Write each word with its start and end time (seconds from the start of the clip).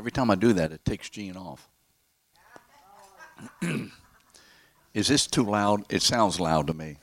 Every 0.00 0.10
time 0.10 0.30
I 0.30 0.34
do 0.34 0.54
that, 0.54 0.72
it 0.72 0.82
takes 0.82 1.10
Gene 1.10 1.36
off. 1.36 1.68
Is 4.94 5.08
this 5.08 5.26
too 5.26 5.44
loud? 5.44 5.84
It 5.90 6.00
sounds 6.00 6.40
loud 6.40 6.68
to 6.68 6.72
me. 6.72 6.96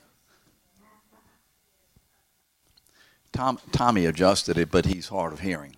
Tom, 3.30 3.60
Tommy 3.70 4.06
adjusted 4.06 4.58
it, 4.58 4.72
but 4.72 4.84
he's 4.84 5.06
hard 5.06 5.32
of 5.32 5.38
hearing. 5.38 5.76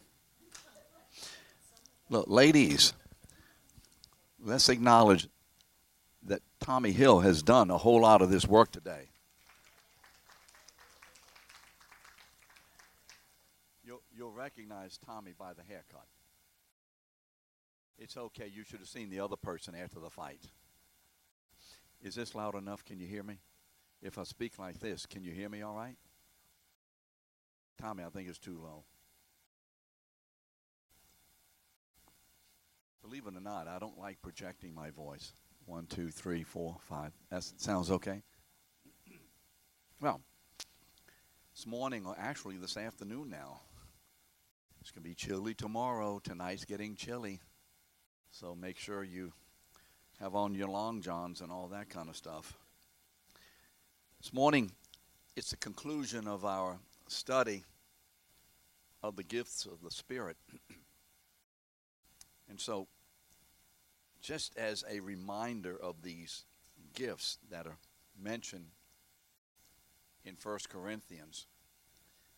Look, 2.08 2.24
ladies, 2.26 2.94
let's 4.42 4.70
acknowledge 4.70 5.28
that 6.22 6.40
Tommy 6.58 6.92
Hill 6.92 7.20
has 7.20 7.42
done 7.42 7.70
a 7.70 7.76
whole 7.76 8.00
lot 8.00 8.22
of 8.22 8.30
this 8.30 8.46
work 8.46 8.72
today. 8.72 9.10
You'll, 13.84 14.00
you'll 14.16 14.32
recognize 14.32 14.98
Tommy 15.04 15.34
by 15.38 15.52
the 15.52 15.62
haircut. 15.68 16.06
It's 18.00 18.16
okay. 18.16 18.50
You 18.52 18.64
should 18.64 18.78
have 18.78 18.88
seen 18.88 19.10
the 19.10 19.20
other 19.20 19.36
person 19.36 19.74
after 19.74 20.00
the 20.00 20.08
fight. 20.08 20.40
Is 22.02 22.14
this 22.14 22.34
loud 22.34 22.54
enough? 22.54 22.82
Can 22.84 22.98
you 22.98 23.06
hear 23.06 23.22
me? 23.22 23.40
If 24.02 24.16
I 24.16 24.22
speak 24.22 24.58
like 24.58 24.80
this, 24.80 25.04
can 25.04 25.22
you 25.22 25.32
hear 25.32 25.50
me 25.50 25.60
all 25.60 25.76
right? 25.76 25.96
Tommy, 27.78 28.02
I 28.02 28.08
think 28.08 28.28
it's 28.28 28.38
too 28.38 28.58
low. 28.58 28.84
Believe 33.02 33.26
it 33.26 33.36
or 33.36 33.40
not, 33.40 33.68
I 33.68 33.78
don't 33.78 33.98
like 33.98 34.22
projecting 34.22 34.74
my 34.74 34.90
voice. 34.90 35.34
One, 35.66 35.86
two, 35.86 36.10
three, 36.10 36.42
four, 36.42 36.76
five. 36.80 37.12
That 37.30 37.42
sounds 37.42 37.90
okay. 37.90 38.22
Well, 40.00 40.22
this 41.54 41.66
morning, 41.66 42.06
or 42.06 42.14
actually 42.18 42.56
this 42.56 42.78
afternoon 42.78 43.28
now, 43.28 43.60
it's 44.80 44.90
going 44.90 45.02
to 45.02 45.08
be 45.08 45.14
chilly 45.14 45.52
tomorrow. 45.52 46.18
Tonight's 46.24 46.64
getting 46.64 46.96
chilly. 46.96 47.40
So 48.32 48.54
make 48.54 48.78
sure 48.78 49.02
you 49.02 49.32
have 50.20 50.34
on 50.34 50.54
your 50.54 50.68
long 50.68 51.02
johns 51.02 51.40
and 51.40 51.50
all 51.50 51.68
that 51.68 51.88
kind 51.88 52.08
of 52.08 52.16
stuff. 52.16 52.56
This 54.20 54.32
morning, 54.32 54.70
it's 55.36 55.50
the 55.50 55.56
conclusion 55.56 56.28
of 56.28 56.44
our 56.44 56.78
study 57.08 57.64
of 59.02 59.16
the 59.16 59.22
gifts 59.22 59.66
of 59.66 59.82
the 59.82 59.90
Spirit. 59.90 60.36
and 62.48 62.60
so, 62.60 62.86
just 64.20 64.56
as 64.56 64.84
a 64.88 65.00
reminder 65.00 65.76
of 65.76 66.02
these 66.02 66.44
gifts 66.94 67.38
that 67.50 67.66
are 67.66 67.78
mentioned 68.22 68.66
in 70.24 70.36
1 70.40 70.58
Corinthians, 70.68 71.46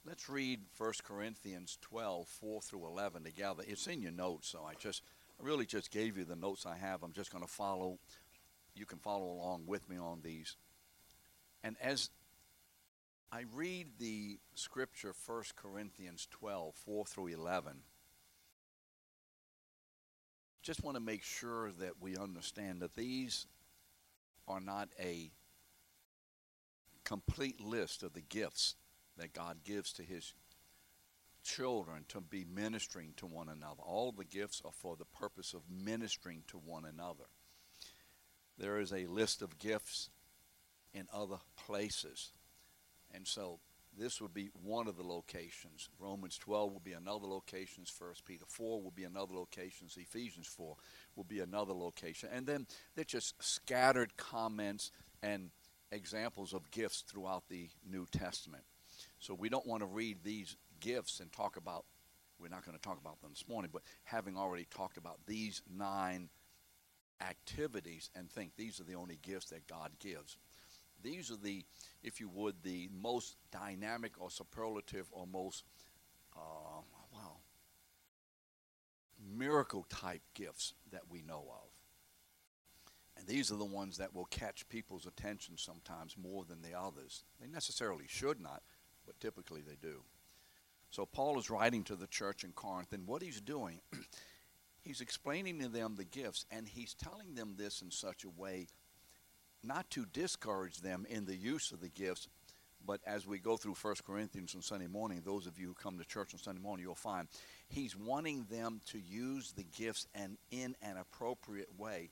let's 0.07 0.29
read 0.29 0.61
1 0.79 0.93
Corinthians 1.03 1.79
12, 1.81 2.29
4 2.29 2.63
through 2.63 2.87
11 2.87 3.25
together. 3.25 3.65
It's 3.67 3.89
in 3.89 4.01
your 4.01 4.13
notes, 4.13 4.49
so 4.49 4.65
I 4.65 4.75
just 4.75 5.03
I 5.41 5.45
really 5.45 5.67
just 5.67 5.91
gave 5.91 6.17
you 6.17 6.25
the 6.25 6.37
notes 6.37 6.67
I 6.67 6.77
have. 6.77 7.03
I'm 7.03 7.13
just 7.13 7.33
going 7.33 7.45
to 7.45 7.51
follow. 7.51 7.99
You 8.75 8.87
can 8.87 8.99
follow 8.99 9.27
along 9.27 9.65
with 9.67 9.89
me 9.89 9.99
on 9.99 10.21
these. 10.23 10.57
And 11.65 11.77
as 11.81 12.11
I 13.31 13.45
read 13.55 13.89
the 13.99 14.39
scripture, 14.55 15.15
1 15.27 15.43
Corinthians 15.57 16.29
12, 16.31 16.75
4 16.75 17.05
through 17.07 17.27
11, 17.29 17.73
just 20.63 20.85
want 20.85 20.97
to 20.97 21.03
make 21.03 21.23
sure 21.23 21.73
that 21.81 22.01
we 22.01 22.17
understand 22.17 22.81
that 22.81 22.95
these 22.95 23.47
are 24.47 24.61
not 24.61 24.89
a 25.01 25.31
complete 27.05 27.61
list 27.61 28.03
of 28.03 28.13
the 28.13 28.21
gifts 28.21 28.77
that 29.17 29.33
God 29.33 29.59
gives 29.65 29.93
to 29.95 30.03
his 30.03 30.35
children 31.43 32.05
to 32.09 32.21
be 32.21 32.45
ministering 32.45 33.15
to 33.17 33.27
one 33.27 33.49
another. 33.49 33.83
All 33.83 34.13
the 34.13 34.25
gifts 34.25 34.63
are 34.65 34.73
for 34.73 34.97
the 34.97 35.05
purpose 35.05 35.55
of 35.55 35.63
ministering 35.71 36.43
to 36.49 36.59
one 36.59 36.85
another. 36.85 37.25
There 38.59 38.79
is 38.79 38.93
a 38.93 39.07
list 39.07 39.43
of 39.43 39.59
gifts 39.59 40.11
in 40.95 41.07
other 41.13 41.39
places. 41.57 42.33
And 43.15 43.27
so 43.27 43.59
this 43.99 44.21
would 44.21 44.33
be 44.33 44.51
one 44.63 44.89
of 44.89 44.97
the 44.97 45.03
locations. 45.03 45.89
Romans 45.99 46.39
12 46.39 46.73
will 46.73 46.81
be 46.81 46.93
another 46.93 47.27
location. 47.27 47.85
1 47.99 48.11
Peter 48.25 48.45
4 48.47 48.83
will 48.83 48.91
be 48.91 49.05
another 49.05 49.35
location. 49.35 49.89
Ephesians 49.95 50.47
4 50.47 50.77
will 51.17 51.25
be 51.25 51.41
another 51.41 51.75
location. 51.75 52.29
And 52.33 52.47
then 52.47 52.67
they're 52.95 53.05
just 53.05 53.35
scattered 53.43 54.17
comments 54.17 54.91
and 55.23 55.51
examples 55.91 56.55
of 56.55 56.71
gifts 56.71 57.05
throughout 57.07 57.45
the 57.49 57.69
New 57.89 58.07
Testament. 58.11 58.65
So 59.19 59.35
we 59.35 59.49
don't 59.49 59.67
want 59.67 59.83
to 59.83 59.87
read 59.87 60.19
these 60.23 60.57
gifts 60.81 61.21
and 61.21 61.33
talk 61.33 61.57
about, 61.57 61.85
we're 62.39 62.49
not 62.49 62.65
going 62.65 62.77
to 62.77 62.83
talk 62.83 62.99
about 63.01 63.21
them 63.21 63.31
this 63.33 63.49
morning, 63.49 63.71
but 63.73 63.83
having 64.05 64.37
already 64.37 64.67
talked 64.71 64.97
about 64.97 65.19
these 65.27 65.63
nine 65.71 66.29
activities 67.21 68.11
and 68.15 68.31
think 68.31 68.53
these 68.57 68.81
are 68.81 68.85
the 68.85 68.95
only 68.95 69.19
gifts 69.23 69.51
that 69.51 69.67
God 69.67 69.91
gives. 70.01 70.37
These 71.03 71.31
are 71.31 71.37
the, 71.37 71.65
if 72.03 72.21
you 72.21 72.29
would, 72.29 72.63
the 72.63 72.89
most 72.93 73.37
dynamic 73.51 74.13
or 74.21 74.31
superlative 74.31 75.09
or 75.11 75.27
most, 75.27 75.65
uh, 76.37 76.83
wow, 77.13 77.39
miracle 79.37 79.87
type 79.89 80.23
gifts 80.35 80.75
that 80.93 81.03
we 81.11 81.23
know 81.23 81.45
of. 81.51 81.69
And 83.17 83.27
these 83.27 83.53
are 83.53 83.57
the 83.57 83.65
ones 83.65 83.99
that 83.99 84.15
will 84.15 84.25
catch 84.25 84.69
people's 84.69 85.07
attention 85.07 85.57
sometimes 85.57 86.17
more 86.17 86.45
than 86.45 86.63
the 86.63 86.79
others. 86.79 87.25
They 87.41 87.47
necessarily 87.47 88.07
should 88.09 88.41
not, 88.41 88.63
but 89.07 89.19
typically 89.21 89.61
they 89.61 89.77
do. 89.81 90.03
So 90.91 91.07
Paul 91.07 91.39
is 91.39 91.51
writing 91.51 91.85
to 91.85 91.97
the 91.97 92.07
church 92.07 92.45
in 92.45 92.53
Corinth, 92.53 92.93
and 92.93 93.07
what 93.07 93.23
he's 93.23 93.41
doing, 93.41 93.81
he's 94.83 95.01
explaining 95.01 95.61
to 95.61 95.69
them 95.69 95.95
the 95.97 96.05
gifts, 96.05 96.45
and 96.51 96.69
he's 96.69 96.95
telling 96.95 97.35
them 97.35 97.55
this 97.57 97.81
in 97.83 97.91
such 97.91 98.25
a 98.25 98.41
way 98.41 98.67
not 99.65 99.89
to 99.91 100.05
discourage 100.13 100.79
them 100.79 101.07
in 101.09 101.25
the 101.25 101.37
use 101.37 101.73
of 101.73 101.81
the 101.81 101.89
gifts, 101.89 102.29
but 102.85 103.01
as 103.07 103.27
we 103.27 103.39
go 103.39 103.57
through 103.57 103.77
1 103.81 103.95
Corinthians 104.05 104.55
on 104.55 104.63
Sunday 104.63 104.87
morning, 104.87 105.23
those 105.25 105.47
of 105.47 105.59
you 105.59 105.69
who 105.69 105.75
come 105.75 105.99
to 105.99 106.05
church 106.05 106.35
on 106.35 106.41
Sunday 106.41 106.61
morning, 106.61 106.85
you'll 106.85 106.95
find 106.95 107.29
he's 107.69 107.97
wanting 107.97 108.45
them 108.51 108.81
to 108.87 108.99
use 108.99 109.53
the 109.53 109.65
gifts 109.65 110.07
and 110.15 110.37
in 110.51 110.75
an 110.83 110.97
appropriate 110.97 111.69
way 111.79 112.11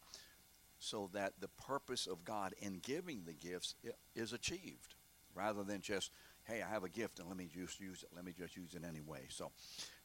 so 0.78 1.10
that 1.12 1.32
the 1.40 1.48
purpose 1.48 2.06
of 2.06 2.24
God 2.24 2.54
in 2.58 2.80
giving 2.82 3.24
the 3.26 3.32
gifts 3.32 3.74
is 4.14 4.32
achieved 4.32 4.94
rather 5.34 5.62
than 5.62 5.80
just 5.80 6.10
hey, 6.50 6.62
I 6.62 6.68
have 6.68 6.84
a 6.84 6.88
gift 6.88 7.20
and 7.20 7.28
let 7.28 7.36
me 7.36 7.48
just 7.52 7.80
use 7.80 8.02
it. 8.02 8.08
Let 8.14 8.24
me 8.24 8.32
just 8.36 8.56
use 8.56 8.74
it 8.74 8.82
anyway. 8.86 9.26
So 9.28 9.52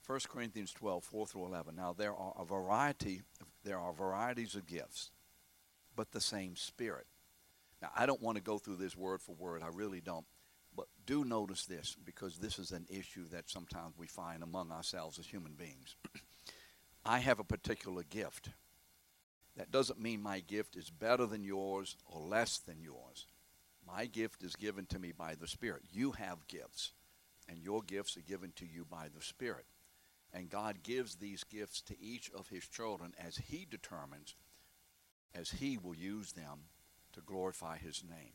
1 0.05 0.19
Corinthians 0.29 0.71
12, 0.73 1.03
4 1.03 1.27
through 1.27 1.45
11. 1.45 1.75
Now 1.75 1.93
there 1.93 2.13
are 2.13 2.33
a 2.39 2.45
variety, 2.45 3.23
there 3.63 3.79
are 3.79 3.93
varieties 3.93 4.55
of 4.55 4.67
gifts, 4.67 5.11
but 5.95 6.11
the 6.11 6.21
same 6.21 6.55
Spirit. 6.55 7.07
Now 7.81 7.89
I 7.95 8.05
don't 8.05 8.21
want 8.21 8.37
to 8.37 8.43
go 8.43 8.57
through 8.57 8.75
this 8.75 8.95
word 8.95 9.21
for 9.21 9.33
word. 9.35 9.63
I 9.63 9.69
really 9.73 10.01
don't. 10.01 10.25
But 10.75 10.87
do 11.05 11.23
notice 11.23 11.65
this 11.65 11.95
because 12.03 12.37
this 12.37 12.59
is 12.59 12.71
an 12.71 12.85
issue 12.89 13.27
that 13.31 13.49
sometimes 13.49 13.97
we 13.97 14.07
find 14.07 14.43
among 14.43 14.71
ourselves 14.71 15.17
as 15.17 15.25
human 15.25 15.53
beings. 15.53 15.95
I 17.05 17.19
have 17.19 17.39
a 17.39 17.45
particular 17.45 18.03
gift. 18.03 18.49
That 19.55 19.71
doesn't 19.71 20.01
mean 20.01 20.21
my 20.21 20.41
gift 20.41 20.75
is 20.75 20.89
better 20.89 21.25
than 21.25 21.45
yours 21.45 21.95
or 22.05 22.19
less 22.19 22.57
than 22.59 22.81
yours. 22.81 23.25
My 23.87 24.05
gift 24.05 24.43
is 24.43 24.55
given 24.55 24.85
to 24.87 24.99
me 24.99 25.11
by 25.11 25.35
the 25.35 25.47
Spirit. 25.47 25.83
You 25.91 26.11
have 26.13 26.47
gifts, 26.47 26.93
and 27.47 27.59
your 27.59 27.81
gifts 27.81 28.17
are 28.17 28.21
given 28.21 28.51
to 28.55 28.65
you 28.65 28.85
by 28.89 29.07
the 29.15 29.21
Spirit. 29.21 29.65
And 30.33 30.49
God 30.49 30.83
gives 30.83 31.15
these 31.15 31.43
gifts 31.43 31.81
to 31.83 31.99
each 32.01 32.29
of 32.37 32.49
his 32.49 32.67
children 32.67 33.13
as 33.23 33.37
he 33.37 33.65
determines, 33.69 34.35
as 35.33 35.51
he 35.51 35.77
will 35.77 35.95
use 35.95 36.33
them 36.33 36.65
to 37.13 37.21
glorify 37.21 37.77
his 37.77 38.03
name. 38.03 38.33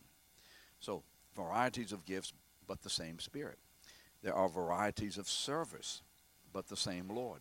So, 0.79 1.03
varieties 1.37 1.93
of 1.93 2.07
gifts, 2.07 2.33
but 2.67 2.83
the 2.83 2.91
same 2.91 3.19
Spirit. 3.19 3.59
There 4.23 4.35
are 4.35 4.49
varieties 4.49 5.19
of 5.19 5.29
service, 5.29 6.03
but 6.53 6.69
the 6.69 6.77
same 6.77 7.09
Lord. 7.09 7.41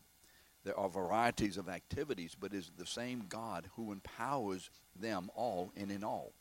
There 0.63 0.77
are 0.77 0.89
varieties 0.89 1.57
of 1.57 1.69
activities, 1.69 2.35
but 2.37 2.53
is 2.53 2.71
the 2.77 2.85
same 2.85 3.25
God 3.29 3.69
who 3.75 3.91
empowers 3.91 4.69
them 4.95 5.29
all 5.35 5.71
and 5.77 5.91
in 5.91 6.03
all. 6.03 6.33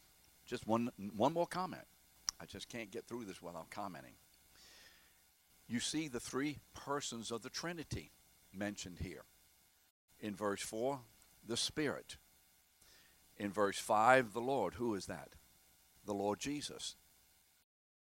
Just 0.48 0.66
one, 0.66 0.90
one 1.14 1.34
more 1.34 1.46
comment. 1.46 1.84
I 2.40 2.46
just 2.46 2.68
can't 2.68 2.90
get 2.90 3.06
through 3.06 3.26
this 3.26 3.42
without 3.42 3.70
commenting. 3.70 4.14
You 5.68 5.78
see 5.78 6.08
the 6.08 6.20
three 6.20 6.58
persons 6.74 7.30
of 7.30 7.42
the 7.42 7.50
Trinity 7.50 8.12
mentioned 8.52 8.98
here. 9.00 9.24
In 10.20 10.34
verse 10.34 10.62
4, 10.62 11.00
the 11.46 11.56
Spirit. 11.56 12.16
In 13.36 13.52
verse 13.52 13.78
5, 13.78 14.32
the 14.32 14.40
Lord. 14.40 14.74
Who 14.74 14.94
is 14.94 15.06
that? 15.06 15.28
The 16.06 16.14
Lord 16.14 16.40
Jesus. 16.40 16.96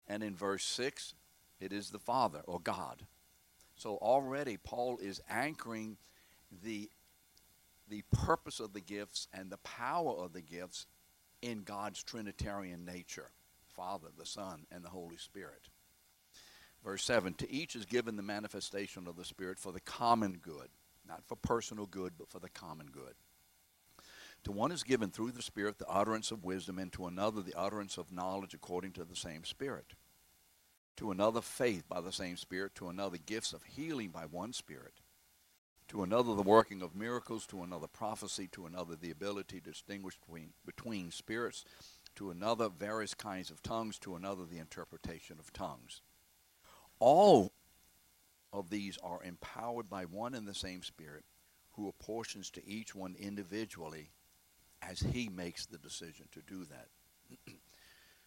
And 0.08 0.22
in 0.22 0.34
verse 0.34 0.64
6, 0.64 1.14
it 1.60 1.72
is 1.72 1.90
the 1.90 1.98
Father 1.98 2.40
or 2.46 2.60
God. 2.60 3.02
So 3.76 3.96
already 3.96 4.56
Paul 4.56 4.98
is 5.02 5.20
anchoring 5.28 5.98
the, 6.64 6.90
the 7.88 8.02
purpose 8.10 8.58
of 8.58 8.72
the 8.72 8.80
gifts 8.80 9.28
and 9.34 9.50
the 9.50 9.58
power 9.58 10.12
of 10.12 10.32
the 10.32 10.40
gifts 10.40 10.86
in 11.42 11.62
God's 11.62 12.02
Trinitarian 12.02 12.84
nature 12.84 13.30
Father, 13.74 14.08
the 14.18 14.26
Son, 14.26 14.66
and 14.72 14.84
the 14.84 14.88
Holy 14.88 15.16
Spirit. 15.16 15.68
Verse 16.84 17.04
7 17.04 17.34
To 17.34 17.50
each 17.50 17.76
is 17.76 17.84
given 17.86 18.16
the 18.16 18.22
manifestation 18.22 19.06
of 19.06 19.16
the 19.16 19.24
Spirit 19.24 19.58
for 19.58 19.72
the 19.72 19.80
common 19.80 20.38
good. 20.42 20.68
not 21.06 21.24
for 21.26 21.36
personal 21.36 21.86
good, 21.86 22.12
but 22.18 22.28
for 22.28 22.38
the 22.38 22.48
common 22.48 22.88
good. 22.92 23.14
To 24.44 24.52
one 24.52 24.72
is 24.72 24.82
given 24.82 25.10
through 25.10 25.32
the 25.32 25.42
Spirit 25.42 25.78
the 25.78 25.88
utterance 25.88 26.30
of 26.30 26.44
wisdom, 26.44 26.78
and 26.78 26.92
to 26.92 27.06
another 27.06 27.42
the 27.42 27.58
utterance 27.58 27.98
of 27.98 28.12
knowledge 28.12 28.54
according 28.54 28.92
to 28.92 29.04
the 29.04 29.16
same 29.16 29.44
Spirit. 29.44 29.94
To 30.96 31.10
another 31.10 31.40
faith 31.40 31.88
by 31.88 32.00
the 32.00 32.12
same 32.12 32.36
Spirit, 32.36 32.74
to 32.76 32.88
another 32.88 33.18
gifts 33.18 33.52
of 33.52 33.62
healing 33.64 34.10
by 34.10 34.24
one 34.24 34.52
Spirit, 34.52 34.94
to 35.88 36.02
another 36.02 36.34
the 36.34 36.42
working 36.42 36.82
of 36.82 36.94
miracles, 36.94 37.46
to 37.46 37.62
another 37.62 37.86
prophecy, 37.86 38.46
to 38.52 38.66
another 38.66 38.94
the 38.94 39.10
ability 39.10 39.60
to 39.60 39.70
distinguish 39.70 40.16
between, 40.18 40.50
between 40.66 41.10
spirits, 41.10 41.64
to 42.14 42.30
another 42.30 42.68
various 42.68 43.14
kinds 43.14 43.50
of 43.50 43.62
tongues, 43.62 43.98
to 43.98 44.14
another 44.14 44.44
the 44.44 44.58
interpretation 44.58 45.38
of 45.38 45.52
tongues. 45.52 46.02
All 46.98 47.52
of 48.52 48.70
these 48.70 48.98
are 49.02 49.22
empowered 49.22 49.88
by 49.88 50.04
one 50.04 50.34
and 50.34 50.46
the 50.46 50.54
same 50.54 50.82
Spirit, 50.82 51.24
who 51.72 51.88
apportions 51.88 52.50
to 52.50 52.66
each 52.66 52.94
one 52.94 53.14
individually 53.18 54.10
as 54.82 55.00
he 55.00 55.28
makes 55.28 55.66
the 55.66 55.78
decision 55.78 56.26
to 56.32 56.42
do 56.42 56.64
that. 56.64 56.88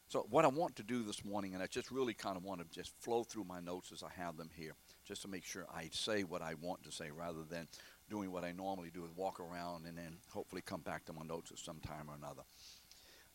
so, 0.07 0.25
what 0.29 0.45
I 0.45 0.49
want 0.49 0.75
to 0.77 0.83
do 0.83 1.03
this 1.03 1.25
morning, 1.25 1.53
and 1.53 1.61
I 1.61 1.67
just 1.67 1.91
really 1.91 2.13
kind 2.13 2.37
of 2.37 2.43
want 2.43 2.61
to 2.61 2.75
just 2.75 2.93
flow 3.01 3.23
through 3.23 3.43
my 3.43 3.59
notes 3.59 3.91
as 3.91 4.03
I 4.03 4.09
have 4.21 4.37
them 4.37 4.49
here, 4.55 4.75
just 5.05 5.21
to 5.23 5.27
make 5.27 5.45
sure 5.45 5.65
I 5.73 5.89
say 5.91 6.23
what 6.23 6.41
I 6.41 6.53
want 6.61 6.83
to 6.83 6.91
say 6.91 7.11
rather 7.11 7.43
than 7.49 7.67
doing 8.09 8.31
what 8.31 8.43
I 8.43 8.51
normally 8.51 8.91
do 8.93 9.05
is 9.05 9.11
walk 9.15 9.39
around 9.39 9.85
and 9.85 9.97
then 9.97 10.17
hopefully 10.29 10.61
come 10.65 10.81
back 10.81 11.05
to 11.05 11.13
my 11.13 11.23
notes 11.25 11.51
at 11.51 11.59
some 11.59 11.79
time 11.79 12.09
or 12.09 12.15
another. 12.15 12.43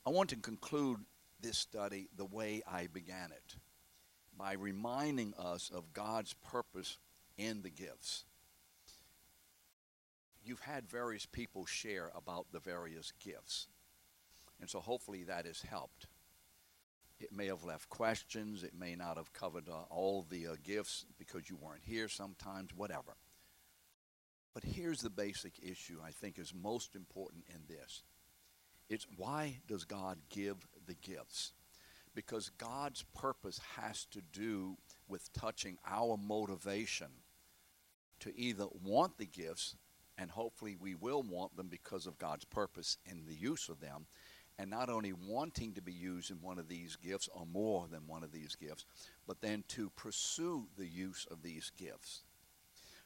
I 0.06 0.10
want 0.10 0.30
to 0.30 0.36
conclude 0.36 0.98
this 1.40 1.58
study 1.58 2.08
the 2.16 2.24
way 2.24 2.62
I 2.70 2.86
began 2.86 3.30
it 3.32 3.56
by 4.38 4.52
reminding 4.52 5.34
us 5.38 5.70
of 5.74 5.92
God's 5.92 6.34
purpose 6.34 6.98
in 7.38 7.62
the 7.62 7.70
gifts. 7.70 8.24
You've 10.44 10.60
had 10.60 10.88
various 10.88 11.26
people 11.26 11.66
share 11.66 12.10
about 12.14 12.46
the 12.52 12.60
various 12.60 13.12
gifts, 13.18 13.66
and 14.60 14.70
so 14.70 14.80
hopefully 14.80 15.24
that 15.24 15.46
has 15.46 15.62
helped. 15.62 16.06
It 17.18 17.32
may 17.32 17.46
have 17.46 17.64
left 17.64 17.88
questions, 17.88 18.62
it 18.62 18.74
may 18.78 18.94
not 18.94 19.16
have 19.16 19.32
covered 19.32 19.68
uh, 19.68 19.82
all 19.88 20.26
the 20.28 20.48
uh, 20.48 20.56
gifts 20.62 21.06
because 21.18 21.48
you 21.48 21.56
weren't 21.56 21.84
here 21.84 22.08
sometimes, 22.08 22.74
whatever. 22.74 23.16
But 24.52 24.64
here's 24.64 25.00
the 25.00 25.10
basic 25.10 25.54
issue 25.62 25.98
I 26.04 26.10
think 26.10 26.38
is 26.38 26.52
most 26.54 26.94
important 26.94 27.44
in 27.48 27.60
this. 27.68 28.02
It's 28.88 29.06
why 29.16 29.60
does 29.66 29.84
God 29.84 30.18
give 30.28 30.66
the 30.86 30.94
gifts? 30.94 31.52
because 32.16 32.50
God's 32.56 33.04
purpose 33.14 33.60
has 33.76 34.06
to 34.06 34.22
do 34.32 34.78
with 35.06 35.32
touching 35.34 35.76
our 35.86 36.16
motivation 36.16 37.08
to 38.20 38.36
either 38.36 38.66
want 38.82 39.18
the 39.18 39.26
gifts, 39.26 39.76
and 40.16 40.30
hopefully 40.30 40.76
we 40.80 40.94
will 40.94 41.22
want 41.22 41.56
them 41.56 41.68
because 41.68 42.06
of 42.06 42.18
God's 42.18 42.46
purpose 42.46 42.96
in 43.04 43.26
the 43.26 43.34
use 43.34 43.68
of 43.68 43.80
them, 43.80 44.06
and 44.58 44.70
not 44.70 44.88
only 44.88 45.12
wanting 45.12 45.74
to 45.74 45.82
be 45.82 45.92
used 45.92 46.30
in 46.30 46.40
one 46.40 46.58
of 46.58 46.68
these 46.68 46.96
gifts 46.96 47.28
or 47.34 47.44
more 47.46 47.86
than 47.90 48.06
one 48.06 48.22
of 48.22 48.32
these 48.32 48.56
gifts, 48.56 48.86
but 49.26 49.40
then 49.40 49.64
to 49.68 49.90
pursue 49.90 50.66
the 50.78 50.86
use 50.86 51.26
of 51.30 51.42
these 51.42 51.70
gifts. 51.76 52.22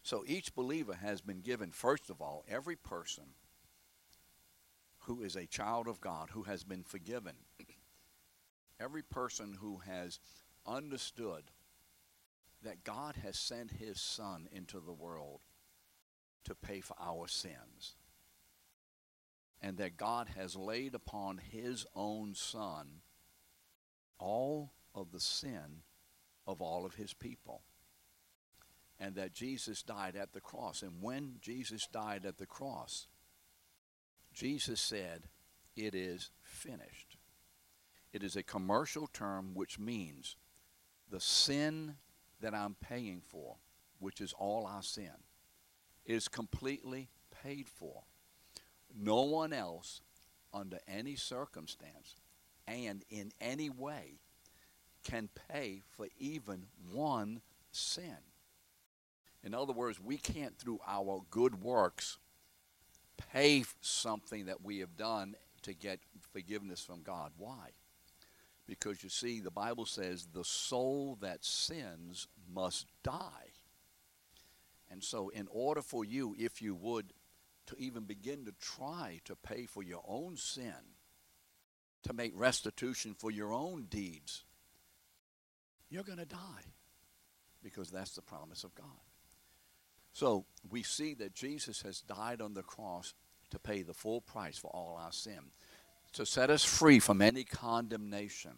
So 0.02 0.24
each 0.26 0.54
believer 0.54 0.94
has 0.94 1.20
been 1.20 1.40
given, 1.40 1.72
first 1.72 2.08
of 2.08 2.22
all, 2.22 2.44
every 2.48 2.76
person 2.76 3.24
who 5.00 5.22
is 5.22 5.36
a 5.36 5.46
child 5.46 5.88
of 5.88 6.00
God, 6.00 6.28
who 6.32 6.44
has 6.44 6.62
been 6.62 6.84
forgiven, 6.84 7.34
every 8.78 9.02
person 9.02 9.56
who 9.60 9.78
has 9.86 10.20
understood 10.66 11.44
that 12.62 12.84
God 12.84 13.16
has 13.22 13.38
sent 13.38 13.72
his 13.72 14.00
son 14.00 14.48
into 14.52 14.80
the 14.80 14.92
world 14.92 15.40
to 16.44 16.54
pay 16.54 16.80
for 16.80 16.94
our 17.00 17.26
sins 17.26 17.96
and 19.62 19.76
that 19.76 19.96
God 19.96 20.28
has 20.36 20.56
laid 20.56 20.94
upon 20.94 21.38
his 21.38 21.86
own 21.94 22.34
son 22.34 23.02
all 24.18 24.72
of 24.94 25.12
the 25.12 25.20
sin 25.20 25.82
of 26.46 26.60
all 26.60 26.84
of 26.84 26.94
his 26.94 27.14
people 27.14 27.62
and 28.98 29.14
that 29.14 29.32
Jesus 29.32 29.82
died 29.82 30.16
at 30.16 30.32
the 30.32 30.40
cross 30.40 30.82
and 30.82 31.00
when 31.00 31.36
Jesus 31.40 31.86
died 31.86 32.26
at 32.26 32.38
the 32.38 32.46
cross 32.46 33.06
Jesus 34.32 34.80
said 34.80 35.28
it 35.76 35.94
is 35.94 36.30
finished 36.42 37.16
it 38.12 38.22
is 38.22 38.36
a 38.36 38.42
commercial 38.42 39.06
term 39.06 39.54
which 39.54 39.78
means 39.78 40.36
the 41.10 41.20
sin 41.20 41.96
that 42.40 42.54
I'm 42.54 42.74
paying 42.80 43.22
for, 43.24 43.56
which 43.98 44.20
is 44.20 44.32
all 44.32 44.66
our 44.66 44.82
sin, 44.82 45.12
is 46.04 46.28
completely 46.28 47.08
paid 47.42 47.68
for. 47.68 48.02
No 48.98 49.22
one 49.22 49.52
else, 49.52 50.00
under 50.52 50.78
any 50.88 51.16
circumstance 51.16 52.16
and 52.66 53.04
in 53.10 53.32
any 53.40 53.70
way, 53.70 54.18
can 55.04 55.28
pay 55.48 55.82
for 55.88 56.08
even 56.18 56.66
one 56.92 57.40
sin. 57.72 58.16
In 59.42 59.54
other 59.54 59.72
words, 59.72 59.98
we 60.00 60.18
can't, 60.18 60.58
through 60.58 60.80
our 60.86 61.22
good 61.30 61.62
works, 61.62 62.18
pay 63.32 63.64
something 63.80 64.46
that 64.46 64.62
we 64.62 64.78
have 64.78 64.96
done 64.96 65.34
to 65.62 65.74
get 65.74 66.00
forgiveness 66.32 66.80
from 66.80 67.02
God. 67.02 67.32
Why? 67.38 67.70
Because 68.66 69.02
you 69.02 69.08
see, 69.08 69.40
the 69.40 69.50
Bible 69.50 69.86
says 69.86 70.28
the 70.32 70.44
soul 70.44 71.18
that 71.20 71.44
sins 71.44 72.28
must 72.52 72.86
die. 73.02 73.50
And 74.90 75.02
so, 75.02 75.28
in 75.28 75.48
order 75.50 75.82
for 75.82 76.04
you, 76.04 76.34
if 76.38 76.60
you 76.60 76.74
would, 76.74 77.12
to 77.70 77.80
even 77.80 78.04
begin 78.04 78.44
to 78.44 78.52
try 78.60 79.20
to 79.24 79.34
pay 79.34 79.66
for 79.66 79.82
your 79.82 80.02
own 80.06 80.36
sin, 80.36 80.74
to 82.02 82.12
make 82.12 82.32
restitution 82.34 83.14
for 83.16 83.30
your 83.30 83.52
own 83.52 83.86
deeds, 83.88 84.44
you're 85.88 86.04
going 86.04 86.18
to 86.18 86.24
die 86.24 86.64
because 87.62 87.90
that's 87.90 88.14
the 88.14 88.22
promise 88.22 88.64
of 88.64 88.74
God. 88.74 88.86
So 90.12 90.44
we 90.68 90.82
see 90.82 91.14
that 91.14 91.34
Jesus 91.34 91.82
has 91.82 92.00
died 92.00 92.40
on 92.40 92.54
the 92.54 92.62
cross 92.62 93.14
to 93.50 93.58
pay 93.58 93.82
the 93.82 93.94
full 93.94 94.20
price 94.20 94.58
for 94.58 94.70
all 94.74 94.98
our 95.00 95.12
sin 95.12 95.50
to 96.12 96.26
set 96.26 96.50
us 96.50 96.64
free 96.64 96.98
from 96.98 97.22
any 97.22 97.44
condemnation. 97.44 98.52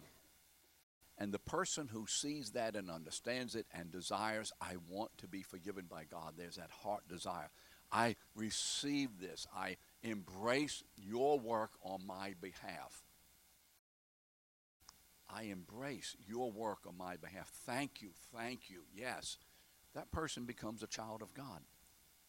And 1.17 1.31
the 1.31 1.39
person 1.39 1.87
who 1.87 2.07
sees 2.07 2.51
that 2.51 2.75
and 2.75 2.89
understands 2.89 3.55
it 3.55 3.67
and 3.73 3.91
desires, 3.91 4.51
I 4.59 4.75
want 4.89 5.11
to 5.19 5.27
be 5.27 5.43
forgiven 5.43 5.85
by 5.89 6.05
God, 6.09 6.33
there's 6.35 6.55
that 6.55 6.71
heart 6.71 7.07
desire. 7.07 7.51
I 7.93 8.15
receive 8.35 9.19
this. 9.19 9.47
I 9.55 9.77
embrace 10.01 10.83
your 10.97 11.39
work 11.39 11.71
on 11.83 12.05
my 12.07 12.33
behalf. 12.41 13.03
I 15.29 15.43
embrace 15.43 16.15
your 16.27 16.51
work 16.51 16.79
on 16.87 16.97
my 16.97 17.17
behalf. 17.17 17.49
Thank 17.65 18.01
you, 18.01 18.09
thank 18.35 18.69
you. 18.69 18.81
Yes, 18.93 19.37
that 19.93 20.11
person 20.11 20.45
becomes 20.45 20.81
a 20.83 20.87
child 20.87 21.21
of 21.21 21.33
God 21.33 21.61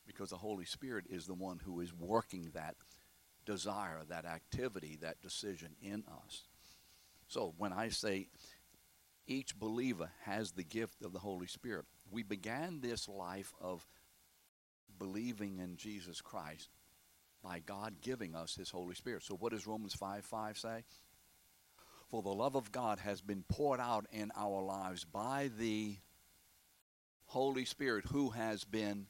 because 0.07 0.31
the 0.31 0.37
Holy 0.37 0.65
Spirit 0.67 1.07
is 1.09 1.27
the 1.27 1.35
one 1.35 1.61
who 1.65 1.81
is 1.81 1.93
working 1.95 2.51
that 2.55 2.77
desire, 3.47 4.01
that 4.09 4.25
activity, 4.25 4.99
that 5.01 5.21
decision 5.23 5.77
in 5.83 6.05
us. 6.25 6.45
So 7.27 7.55
when 7.57 7.73
I 7.73 7.89
say 7.89 8.29
each 9.27 9.59
believer 9.59 10.11
has 10.25 10.53
the 10.53 10.65
gift 10.65 11.03
of 11.03 11.13
the 11.13 11.19
Holy 11.19 11.47
Spirit, 11.47 11.87
we 12.11 12.23
began 12.23 12.81
this 12.81 13.09
life 13.09 13.53
of 13.61 13.87
believing 14.99 15.59
in 15.59 15.77
Jesus 15.77 16.21
Christ 16.21 16.71
by 17.43 17.61
God 17.61 17.97
giving 18.01 18.35
us 18.35 18.55
his 18.55 18.71
Holy 18.71 18.95
Spirit. 18.95 19.23
So 19.23 19.37
what 19.37 19.53
does 19.53 19.67
Romans 19.67 19.95
5 19.95 20.25
5 20.25 20.59
say? 20.59 20.85
For 22.09 22.23
the 22.23 22.31
love 22.31 22.55
of 22.55 22.73
God 22.73 23.01
has 23.01 23.21
been 23.21 23.45
poured 23.49 23.81
out 23.81 24.07
in 24.13 24.31
our 24.37 24.63
lives 24.63 25.05
by 25.05 25.51
the 25.59 25.97
Holy 27.27 27.65
Spirit 27.65 28.05
who 28.13 28.31
has 28.31 28.65
been 28.65 29.07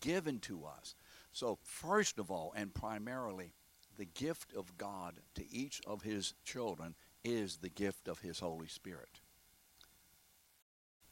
given 0.00 0.38
to 0.40 0.64
us. 0.64 0.94
So, 1.32 1.58
first 1.62 2.18
of 2.18 2.30
all, 2.30 2.52
and 2.56 2.74
primarily, 2.74 3.54
the 3.96 4.04
gift 4.04 4.54
of 4.54 4.76
God 4.76 5.14
to 5.34 5.50
each 5.50 5.80
of 5.86 6.02
his 6.02 6.34
children 6.44 6.94
is 7.24 7.56
the 7.56 7.68
gift 7.68 8.08
of 8.08 8.20
his 8.20 8.38
Holy 8.40 8.68
Spirit. 8.68 9.20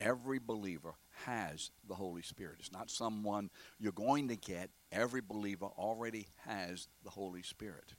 Every 0.04 0.38
believer 0.38 0.94
has 1.24 1.70
the 1.88 1.94
Holy 1.94 2.20
Spirit. 2.20 2.56
It's 2.58 2.70
not 2.70 2.90
someone 2.90 3.48
you're 3.80 3.92
going 3.92 4.28
to 4.28 4.36
get. 4.36 4.68
Every 4.92 5.22
believer 5.22 5.66
already 5.78 6.28
has 6.44 6.88
the 7.02 7.10
Holy 7.10 7.42
Spirit. 7.42 7.94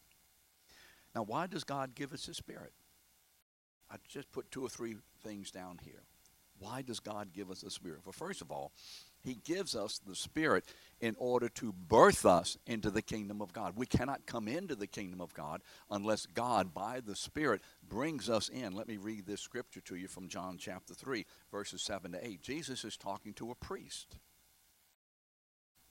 Now, 1.16 1.24
why 1.24 1.48
does 1.48 1.64
God 1.64 1.96
give 1.96 2.14
us 2.14 2.28
His 2.28 2.38
Spirit? 2.38 2.74
I 3.90 3.96
just 4.08 4.32
put 4.32 4.52
two 4.52 4.64
or 4.64 4.70
three 4.70 4.98
things 5.24 5.50
down 5.50 5.80
here. 5.84 6.04
Why 6.60 6.84
does 6.84 7.00
God 7.00 7.34
give 7.34 7.50
us 7.50 7.62
the 7.62 7.72
Spirit? 7.72 8.02
Well, 8.06 8.14
first 8.14 8.42
of 8.42 8.52
all, 8.52 8.72
He 9.26 9.40
gives 9.44 9.76
us 9.76 10.00
the 10.00 10.16
Spirit 10.16 10.64
in 11.02 11.16
order 11.18 11.50
to 11.50 11.74
birth 11.74 12.26
us 12.26 12.58
into 12.68 12.92
the 12.92 13.02
kingdom 13.02 13.42
of 13.42 13.52
God. 13.52 13.74
We 13.76 13.86
cannot 13.86 14.26
come 14.26 14.48
into 14.48 14.76
the 14.76 14.88
kingdom 14.88 15.20
of 15.20 15.34
God 15.34 15.62
unless 15.90 16.26
God, 16.28 16.74
by 16.74 17.00
the 17.00 17.16
Spirit, 17.16 17.62
brings 17.88 18.30
us 18.30 18.50
in. 18.50 18.74
Let 18.74 18.88
me 18.88 18.98
read 18.98 19.26
this 19.26 19.42
scripture 19.42 19.82
to 19.82 19.96
you 19.96 20.08
from 20.08 20.30
John 20.30 20.58
chapter 20.58 20.94
3, 20.94 21.26
verses 21.52 21.82
7 21.82 22.12
to 22.14 22.26
8. 22.26 22.42
Jesus 22.42 22.86
is 22.86 22.96
talking 22.96 23.34
to 23.34 23.52
a 23.52 23.56
priest. 23.56 24.18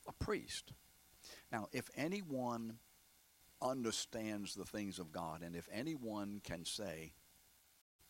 a 0.06 0.12
priest. 0.12 0.72
Now, 1.50 1.68
if 1.72 1.90
anyone 1.96 2.78
understands 3.62 4.54
the 4.54 4.64
things 4.64 4.98
of 4.98 5.12
God, 5.12 5.42
and 5.42 5.56
if 5.56 5.68
anyone 5.72 6.40
can 6.44 6.64
say, 6.64 7.12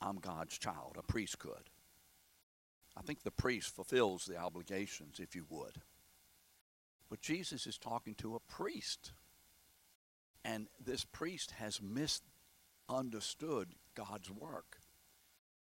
I'm 0.01 0.17
God's 0.17 0.59
child, 0.59 0.97
a 0.99 1.03
priest 1.03 1.39
could. 1.39 1.71
I 2.97 3.03
think 3.03 3.23
the 3.23 3.31
priest 3.31 3.75
fulfills 3.75 4.25
the 4.25 4.37
obligations, 4.37 5.19
if 5.19 5.35
you 5.35 5.47
would. 5.49 5.81
But 7.11 7.21
Jesus 7.21 7.67
is 7.67 7.79
talking 7.79 8.15
to 8.17 8.35
a 8.37 8.41
priest. 8.41 9.13
And 10.45 10.69
this 10.85 11.05
priest 11.05 11.53
has 11.53 11.81
misunderstood 11.81 13.75
God's 13.95 14.31
work. 14.31 14.79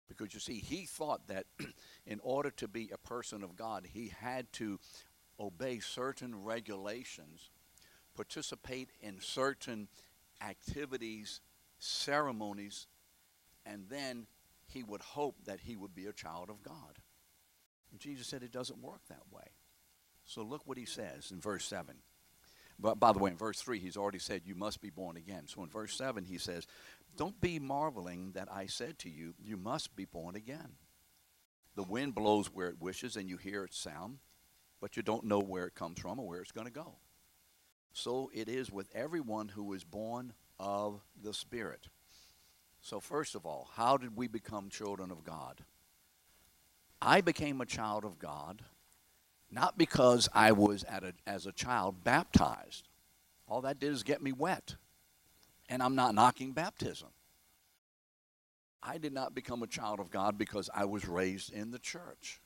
Because 0.08 0.34
you 0.34 0.40
see, 0.40 0.58
he 0.58 0.84
thought 0.84 1.28
that 1.28 1.46
in 2.06 2.20
order 2.22 2.50
to 2.50 2.68
be 2.68 2.90
a 2.92 2.98
person 2.98 3.42
of 3.42 3.56
God, 3.56 3.86
he 3.90 4.12
had 4.20 4.52
to 4.54 4.78
obey 5.40 5.80
certain 5.80 6.44
regulations, 6.44 7.50
participate 8.14 8.90
in 9.00 9.20
certain 9.20 9.88
activities, 10.42 11.40
ceremonies, 11.78 12.86
and 13.64 13.86
then 13.88 14.26
he 14.66 14.82
would 14.82 15.00
hope 15.00 15.36
that 15.44 15.60
he 15.60 15.76
would 15.76 15.94
be 15.94 16.06
a 16.06 16.12
child 16.12 16.50
of 16.50 16.62
God. 16.62 16.98
And 17.94 18.00
Jesus 18.00 18.26
said 18.26 18.42
it 18.42 18.50
doesn't 18.50 18.82
work 18.82 19.02
that 19.08 19.22
way. 19.30 19.52
So 20.24 20.42
look 20.42 20.62
what 20.64 20.76
he 20.76 20.84
says 20.84 21.30
in 21.30 21.40
verse 21.40 21.64
7. 21.64 21.94
But 22.76 22.98
by 22.98 23.12
the 23.12 23.20
way, 23.20 23.30
in 23.30 23.36
verse 23.36 23.60
3, 23.60 23.78
he's 23.78 23.96
already 23.96 24.18
said, 24.18 24.40
You 24.44 24.56
must 24.56 24.80
be 24.80 24.90
born 24.90 25.16
again. 25.16 25.46
So 25.46 25.62
in 25.62 25.68
verse 25.68 25.96
7, 25.96 26.24
he 26.24 26.36
says, 26.38 26.66
Don't 27.16 27.40
be 27.40 27.60
marveling 27.60 28.32
that 28.32 28.48
I 28.50 28.66
said 28.66 28.98
to 28.98 29.08
you, 29.08 29.34
You 29.40 29.56
must 29.56 29.94
be 29.94 30.06
born 30.06 30.34
again. 30.34 30.72
The 31.76 31.84
wind 31.84 32.16
blows 32.16 32.48
where 32.48 32.66
it 32.66 32.80
wishes, 32.80 33.14
and 33.14 33.28
you 33.28 33.36
hear 33.36 33.62
its 33.62 33.78
sound, 33.78 34.18
but 34.80 34.96
you 34.96 35.04
don't 35.04 35.22
know 35.22 35.38
where 35.38 35.66
it 35.66 35.76
comes 35.76 36.00
from 36.00 36.18
or 36.18 36.26
where 36.26 36.40
it's 36.40 36.50
going 36.50 36.66
to 36.66 36.72
go. 36.72 36.96
So 37.92 38.28
it 38.34 38.48
is 38.48 38.72
with 38.72 38.88
everyone 38.92 39.50
who 39.50 39.72
is 39.72 39.84
born 39.84 40.32
of 40.58 41.00
the 41.22 41.32
Spirit. 41.32 41.86
So, 42.80 42.98
first 42.98 43.36
of 43.36 43.46
all, 43.46 43.70
how 43.76 43.98
did 43.98 44.16
we 44.16 44.26
become 44.26 44.68
children 44.68 45.12
of 45.12 45.22
God? 45.22 45.60
I 47.04 47.20
became 47.20 47.60
a 47.60 47.66
child 47.66 48.04
of 48.04 48.18
God 48.18 48.62
not 49.54 49.78
because 49.78 50.28
I 50.34 50.50
was, 50.52 50.84
at 50.84 51.04
a, 51.04 51.12
as 51.26 51.46
a 51.46 51.52
child, 51.52 52.02
baptized. 52.02 52.88
All 53.46 53.60
that 53.60 53.78
did 53.78 53.92
is 53.92 54.02
get 54.02 54.20
me 54.20 54.32
wet. 54.32 54.74
And 55.68 55.82
I'm 55.82 55.94
not 55.94 56.14
knocking 56.14 56.52
baptism. 56.52 57.08
I 58.82 58.98
did 58.98 59.12
not 59.12 59.34
become 59.34 59.62
a 59.62 59.66
child 59.66 60.00
of 60.00 60.10
God 60.10 60.36
because 60.36 60.68
I 60.74 60.84
was 60.86 61.06
raised 61.06 61.52
in 61.52 61.70
the 61.70 61.78
church. 61.78 62.40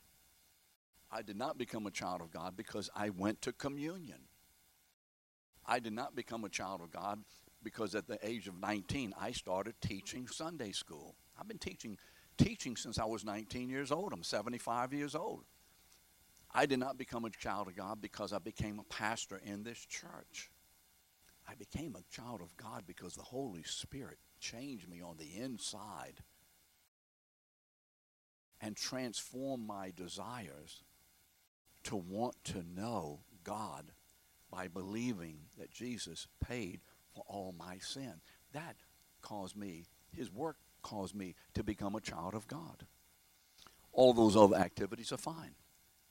I 1.10 1.22
did 1.22 1.36
not 1.36 1.56
become 1.56 1.86
a 1.86 1.90
child 1.90 2.20
of 2.20 2.30
God 2.30 2.56
because 2.56 2.90
I 2.94 3.08
went 3.08 3.40
to 3.42 3.52
communion. 3.52 4.20
I 5.66 5.78
did 5.78 5.94
not 5.94 6.14
become 6.14 6.44
a 6.44 6.48
child 6.48 6.82
of 6.82 6.92
God 6.92 7.20
because 7.62 7.94
at 7.94 8.06
the 8.06 8.18
age 8.26 8.46
of 8.46 8.60
19 8.60 9.14
I 9.18 9.32
started 9.32 9.74
teaching 9.80 10.28
Sunday 10.28 10.72
school. 10.72 11.16
I've 11.40 11.48
been 11.48 11.58
teaching 11.58 11.96
teaching 12.38 12.76
since 12.76 12.98
I 12.98 13.04
was 13.04 13.24
19 13.24 13.68
years 13.68 13.92
old. 13.92 14.12
I'm 14.12 14.22
75 14.22 14.92
years 14.92 15.14
old. 15.14 15.44
I 16.54 16.66
did 16.66 16.78
not 16.78 16.96
become 16.96 17.24
a 17.24 17.30
child 17.30 17.68
of 17.68 17.76
God 17.76 18.00
because 18.00 18.32
I 18.32 18.38
became 18.38 18.78
a 18.78 18.94
pastor 18.94 19.40
in 19.44 19.64
this 19.64 19.78
church. 19.78 20.50
I 21.46 21.54
became 21.54 21.94
a 21.96 22.14
child 22.14 22.40
of 22.40 22.56
God 22.56 22.84
because 22.86 23.14
the 23.14 23.22
Holy 23.22 23.62
Spirit 23.62 24.18
changed 24.40 24.88
me 24.88 25.00
on 25.00 25.16
the 25.18 25.42
inside 25.42 26.22
and 28.60 28.76
transformed 28.76 29.66
my 29.66 29.92
desires 29.94 30.82
to 31.84 31.96
want 31.96 32.36
to 32.44 32.62
know 32.74 33.20
God 33.44 33.92
by 34.50 34.68
believing 34.68 35.40
that 35.58 35.70
Jesus 35.70 36.26
paid 36.44 36.80
for 37.14 37.24
all 37.26 37.54
my 37.56 37.78
sin. 37.78 38.14
That 38.52 38.76
caused 39.22 39.56
me, 39.56 39.84
his 40.10 40.32
work 40.32 40.56
caused 40.82 41.14
me 41.14 41.34
to 41.54 41.62
become 41.62 41.94
a 41.94 42.00
child 42.00 42.34
of 42.34 42.46
God. 42.46 42.86
All 43.92 44.12
those 44.12 44.36
other 44.36 44.56
activities 44.56 45.12
are 45.12 45.18
fine 45.18 45.54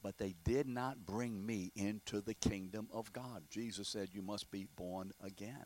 but 0.08 0.18
they 0.18 0.36
did 0.44 0.68
not 0.68 1.06
bring 1.06 1.46
me 1.46 1.72
into 1.76 2.22
the 2.22 2.34
kingdom 2.34 2.88
of 2.94 3.12
God. 3.14 3.44
Jesus 3.50 3.88
said, 3.88 4.10
You 4.14 4.22
must 4.22 4.52
be 4.52 4.68
born 4.76 5.12
again. 5.22 5.66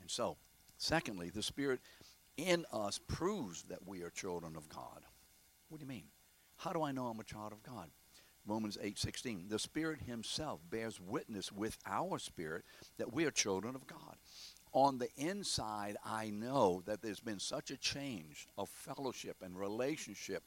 And 0.00 0.10
so, 0.10 0.36
secondly, 0.78 1.30
the 1.30 1.42
Spirit 1.42 1.80
in 2.36 2.64
us 2.72 2.98
proves 3.06 3.62
that 3.64 3.86
we 3.86 4.02
are 4.02 4.10
children 4.10 4.56
of 4.56 4.68
God. 4.68 5.04
What 5.68 5.78
do 5.78 5.84
you 5.84 5.88
mean? 5.88 6.06
How 6.56 6.72
do 6.72 6.82
I 6.82 6.92
know 6.92 7.06
I'm 7.06 7.20
a 7.20 7.24
child 7.24 7.52
of 7.52 7.62
God? 7.62 7.90
Romans 8.44 8.76
8:16. 8.80 9.48
The 9.48 9.58
Spirit 9.58 10.02
himself 10.02 10.60
bears 10.68 10.98
witness 10.98 11.52
with 11.52 11.78
our 11.86 12.18
spirit 12.18 12.64
that 12.96 13.12
we 13.12 13.24
are 13.24 13.30
children 13.30 13.76
of 13.76 13.86
God. 13.86 14.16
On 14.72 14.98
the 14.98 15.08
inside, 15.16 15.96
I 16.04 16.30
know 16.30 16.82
that 16.86 17.02
there's 17.02 17.20
been 17.20 17.38
such 17.38 17.70
a 17.70 17.76
change 17.76 18.46
of 18.56 18.70
fellowship 18.70 19.36
and 19.42 19.58
relationship 19.58 20.42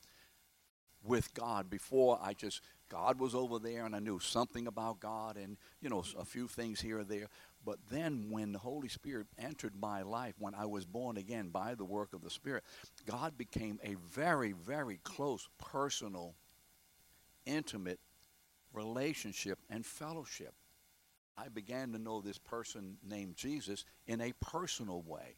with 1.03 1.33
God. 1.33 1.69
Before 1.69 2.19
I 2.21 2.33
just 2.33 2.61
God 2.89 3.19
was 3.19 3.35
over 3.35 3.59
there 3.59 3.85
and 3.85 3.95
I 3.95 3.99
knew 3.99 4.19
something 4.19 4.67
about 4.67 4.99
God 4.99 5.37
and 5.37 5.57
you 5.81 5.89
know 5.89 6.03
a 6.17 6.25
few 6.25 6.47
things 6.47 6.81
here 6.81 6.99
or 6.99 7.03
there. 7.03 7.27
But 7.63 7.77
then 7.89 8.27
when 8.29 8.51
the 8.51 8.59
Holy 8.59 8.89
Spirit 8.89 9.27
entered 9.37 9.75
my 9.75 10.01
life 10.01 10.35
when 10.39 10.53
I 10.53 10.65
was 10.65 10.85
born 10.85 11.17
again 11.17 11.49
by 11.49 11.75
the 11.75 11.85
work 11.85 12.13
of 12.13 12.21
the 12.21 12.29
Spirit 12.29 12.63
God 13.05 13.37
became 13.37 13.79
a 13.83 13.95
very 13.95 14.51
very 14.51 14.99
close 15.03 15.47
personal 15.57 16.35
intimate 17.45 17.99
relationship 18.73 19.59
and 19.69 19.85
fellowship 19.85 20.53
I 21.37 21.49
began 21.49 21.91
to 21.91 21.99
know 21.99 22.21
this 22.21 22.37
person 22.37 22.97
named 23.07 23.35
Jesus 23.35 23.85
in 24.07 24.21
a 24.21 24.33
personal 24.41 25.01
way 25.01 25.35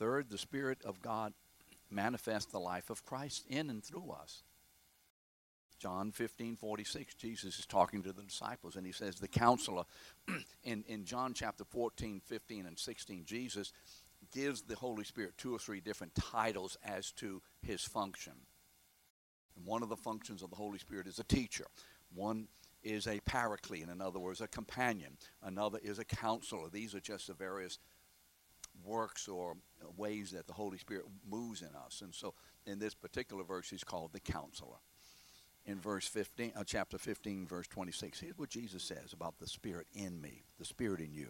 Third, 0.00 0.30
the 0.30 0.38
Spirit 0.38 0.78
of 0.82 1.02
God 1.02 1.34
manifests 1.90 2.50
the 2.50 2.58
life 2.58 2.88
of 2.88 3.04
Christ 3.04 3.44
in 3.50 3.68
and 3.68 3.84
through 3.84 4.14
us. 4.18 4.42
John 5.78 6.10
15, 6.10 6.56
46, 6.56 7.14
Jesus 7.16 7.58
is 7.58 7.66
talking 7.66 8.02
to 8.04 8.12
the 8.14 8.22
disciples 8.22 8.76
and 8.76 8.86
he 8.86 8.92
says, 8.92 9.16
The 9.16 9.28
counselor, 9.28 9.84
in, 10.64 10.84
in 10.88 11.04
John 11.04 11.34
chapter 11.34 11.64
14, 11.64 12.22
15, 12.24 12.64
and 12.64 12.78
16, 12.78 13.24
Jesus 13.26 13.74
gives 14.32 14.62
the 14.62 14.76
Holy 14.76 15.04
Spirit 15.04 15.34
two 15.36 15.54
or 15.54 15.58
three 15.58 15.80
different 15.80 16.14
titles 16.14 16.78
as 16.82 17.12
to 17.12 17.42
his 17.60 17.82
function. 17.82 18.32
One 19.64 19.82
of 19.82 19.88
the 19.88 19.96
functions 19.96 20.42
of 20.42 20.50
the 20.50 20.56
Holy 20.56 20.78
Spirit 20.78 21.06
is 21.06 21.18
a 21.18 21.24
teacher. 21.24 21.66
One 22.14 22.48
is 22.82 23.06
a 23.06 23.20
paraclete, 23.20 23.88
in 23.88 24.00
other 24.00 24.18
words, 24.18 24.40
a 24.40 24.48
companion. 24.48 25.16
Another 25.42 25.78
is 25.82 25.98
a 25.98 26.04
counselor. 26.04 26.68
These 26.70 26.94
are 26.94 27.00
just 27.00 27.26
the 27.26 27.34
various 27.34 27.78
works 28.84 29.28
or 29.28 29.56
ways 29.96 30.30
that 30.30 30.46
the 30.46 30.52
Holy 30.52 30.78
Spirit 30.78 31.04
moves 31.28 31.62
in 31.62 31.68
us. 31.86 32.00
And 32.02 32.14
so 32.14 32.34
in 32.66 32.78
this 32.78 32.94
particular 32.94 33.44
verse, 33.44 33.68
he's 33.68 33.84
called 33.84 34.12
the 34.12 34.20
counselor. 34.20 34.76
In 35.66 35.78
verse 35.78 36.06
15, 36.06 36.52
uh, 36.56 36.64
chapter 36.64 36.96
15, 36.96 37.46
verse 37.46 37.66
26, 37.68 38.20
here's 38.20 38.38
what 38.38 38.48
Jesus 38.48 38.82
says 38.82 39.12
about 39.12 39.38
the 39.38 39.46
Spirit 39.46 39.86
in 39.94 40.20
me, 40.20 40.42
the 40.58 40.64
Spirit 40.64 41.00
in 41.00 41.12
you. 41.12 41.28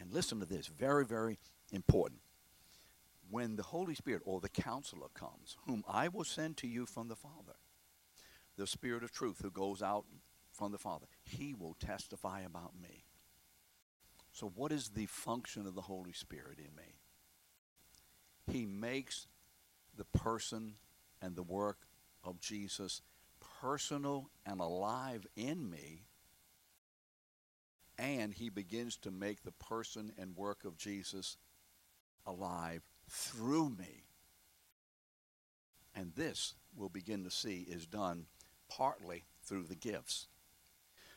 And 0.00 0.12
listen 0.12 0.40
to 0.40 0.46
this, 0.46 0.66
very, 0.66 1.04
very 1.04 1.38
important. 1.72 2.20
When 3.34 3.56
the 3.56 3.64
Holy 3.64 3.96
Spirit 3.96 4.22
or 4.24 4.38
the 4.38 4.48
counselor 4.48 5.08
comes, 5.12 5.56
whom 5.66 5.82
I 5.88 6.06
will 6.06 6.22
send 6.22 6.56
to 6.58 6.68
you 6.68 6.86
from 6.86 7.08
the 7.08 7.16
Father, 7.16 7.56
the 8.56 8.64
Spirit 8.64 9.02
of 9.02 9.10
truth 9.10 9.40
who 9.42 9.50
goes 9.50 9.82
out 9.82 10.04
from 10.52 10.70
the 10.70 10.78
Father, 10.78 11.06
he 11.24 11.52
will 11.52 11.74
testify 11.74 12.42
about 12.42 12.80
me. 12.80 13.02
So, 14.30 14.52
what 14.54 14.70
is 14.70 14.90
the 14.90 15.06
function 15.06 15.66
of 15.66 15.74
the 15.74 15.80
Holy 15.80 16.12
Spirit 16.12 16.58
in 16.60 16.76
me? 16.76 17.00
He 18.46 18.66
makes 18.66 19.26
the 19.96 20.04
person 20.04 20.74
and 21.20 21.34
the 21.34 21.42
work 21.42 21.88
of 22.22 22.38
Jesus 22.38 23.02
personal 23.60 24.30
and 24.46 24.60
alive 24.60 25.26
in 25.34 25.68
me, 25.68 26.04
and 27.98 28.32
he 28.32 28.48
begins 28.48 28.96
to 28.98 29.10
make 29.10 29.42
the 29.42 29.50
person 29.50 30.12
and 30.16 30.36
work 30.36 30.64
of 30.64 30.76
Jesus 30.76 31.36
alive 32.24 32.82
through 33.08 33.70
me. 33.70 34.04
And 35.94 36.12
this 36.14 36.54
we'll 36.76 36.88
begin 36.88 37.24
to 37.24 37.30
see 37.30 37.66
is 37.68 37.86
done 37.86 38.26
partly 38.68 39.24
through 39.44 39.64
the 39.64 39.76
gifts. 39.76 40.28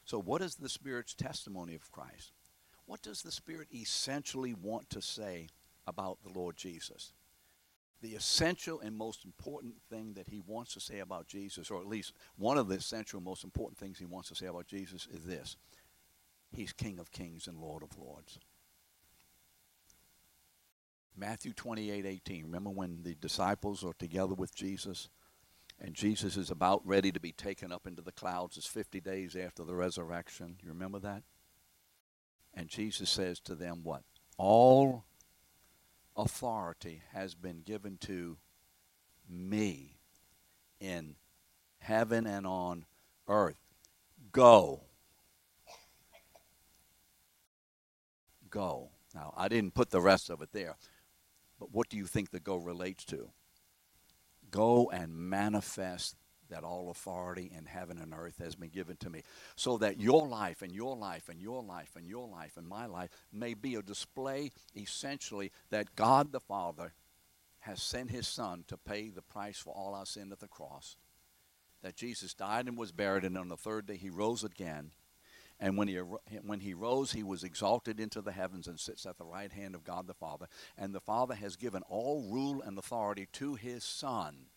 So, 0.05 0.19
what 0.19 0.41
is 0.41 0.55
the 0.55 0.69
Spirit's 0.69 1.13
testimony 1.13 1.75
of 1.75 1.91
Christ? 1.91 2.31
What 2.85 3.01
does 3.01 3.21
the 3.21 3.31
Spirit 3.31 3.67
essentially 3.73 4.53
want 4.53 4.89
to 4.91 5.01
say 5.01 5.49
about 5.85 6.19
the 6.23 6.37
Lord 6.37 6.55
Jesus? 6.55 7.11
The 8.01 8.13
essential 8.13 8.79
and 8.79 8.95
most 8.95 9.25
important 9.25 9.75
thing 9.89 10.13
that 10.13 10.29
he 10.29 10.39
wants 10.39 10.73
to 10.75 10.79
say 10.79 10.99
about 10.99 11.27
Jesus, 11.27 11.71
or 11.71 11.81
at 11.81 11.87
least 11.87 12.13
one 12.37 12.57
of 12.57 12.67
the 12.67 12.75
essential 12.75 13.19
most 13.19 13.43
important 13.43 13.77
things 13.77 13.97
he 13.97 14.05
wants 14.05 14.29
to 14.29 14.35
say 14.35 14.45
about 14.45 14.67
Jesus, 14.67 15.07
is 15.11 15.25
this 15.25 15.57
He's 16.51 16.71
King 16.71 16.99
of 16.99 17.11
Kings 17.11 17.47
and 17.47 17.57
Lord 17.57 17.83
of 17.83 17.97
Lords. 17.97 18.39
Matthew 21.17 21.53
28 21.53 22.05
18. 22.05 22.43
Remember 22.45 22.69
when 22.69 23.03
the 23.03 23.15
disciples 23.15 23.83
are 23.83 23.93
together 23.93 24.35
with 24.35 24.55
Jesus 24.55 25.09
And 25.79 25.93
Jesus 25.93 26.37
is 26.37 26.49
about 26.49 26.85
ready 26.87 27.11
to 27.11 27.19
be 27.19 27.31
taken 27.31 27.71
up 27.71 27.85
into 27.85 28.01
the 28.01 28.11
clouds. 28.11 28.57
It's 28.57 28.67
50 28.67 28.99
days 29.01 29.35
after 29.35 29.63
the 29.63 29.75
resurrection. 29.75 30.57
You 30.63 30.69
remember 30.69 30.99
that? 30.99 31.23
And 32.53 32.69
Jesus 32.69 33.09
says 33.09 33.39
to 33.41 33.55
them, 33.55 33.81
What? 33.83 34.03
All 34.37 35.05
authority 36.15 37.03
has 37.13 37.35
been 37.35 37.61
given 37.61 37.97
to 38.01 38.37
me 39.29 39.99
in 40.79 41.15
heaven 41.79 42.25
and 42.25 42.47
on 42.47 42.85
earth. 43.27 43.61
Go. 44.31 44.81
Go. 48.49 48.89
Now, 49.13 49.33
I 49.37 49.47
didn't 49.47 49.75
put 49.75 49.91
the 49.91 50.01
rest 50.01 50.29
of 50.31 50.41
it 50.41 50.49
there, 50.53 50.75
but 51.59 51.73
what 51.73 51.89
do 51.89 51.97
you 51.97 52.05
think 52.05 52.31
the 52.31 52.39
go 52.39 52.55
relates 52.55 53.05
to? 53.05 53.29
Go 54.51 54.89
and 54.89 55.13
manifest 55.13 56.15
that 56.49 56.63
all 56.63 56.89
authority 56.89 57.51
in 57.55 57.65
heaven 57.65 57.97
and 57.97 58.13
earth 58.13 58.37
has 58.39 58.55
been 58.55 58.69
given 58.69 58.95
to 58.97 59.09
me. 59.09 59.23
So 59.55 59.77
that 59.79 59.99
your 59.99 60.27
life 60.27 60.61
and 60.61 60.71
your 60.71 60.95
life 60.95 61.29
and 61.29 61.41
your 61.41 61.63
life 61.63 61.91
and 61.95 62.07
your 62.07 62.27
life 62.27 62.57
and 62.57 62.67
my 62.67 62.85
life 62.85 63.09
may 63.31 63.53
be 63.53 63.75
a 63.75 63.81
display, 63.81 64.51
essentially, 64.75 65.51
that 65.69 65.95
God 65.95 66.31
the 66.31 66.39
Father 66.39 66.93
has 67.59 67.81
sent 67.81 68.11
his 68.11 68.27
Son 68.27 68.63
to 68.67 68.77
pay 68.77 69.09
the 69.09 69.21
price 69.21 69.57
for 69.57 69.73
all 69.73 69.93
our 69.93 70.05
sin 70.05 70.31
at 70.31 70.39
the 70.39 70.47
cross. 70.47 70.95
That 71.83 71.95
Jesus 71.95 72.33
died 72.33 72.67
and 72.67 72.77
was 72.77 72.91
buried, 72.91 73.23
and 73.23 73.37
on 73.37 73.49
the 73.49 73.57
third 73.57 73.85
day 73.85 73.97
he 73.97 74.09
rose 74.09 74.43
again. 74.43 74.91
And 75.59 75.75
when 75.75 75.87
he, 75.87 75.95
when 75.95 76.59
he 76.59 76.73
rose, 76.73 77.11
he 77.11 77.23
was 77.23 77.43
exalted 77.43 77.99
into 77.99 78.21
the 78.21 78.31
heavens 78.31 78.67
and 78.67 78.79
sits 78.79 79.05
at 79.05 79.17
the 79.17 79.25
right 79.25 79.51
hand 79.51 79.73
of 79.73 79.83
God 79.83 80.05
the 80.05 80.13
Father. 80.13 80.47
And 80.77 80.93
the 80.93 80.99
Father 80.99 81.33
has 81.33 81.55
given 81.55 81.81
all 81.89 82.21
rule 82.29 82.61
and 82.61 82.77
authority 82.77 83.27
to 83.33 83.55
his 83.55 83.83
Son. 83.83 84.47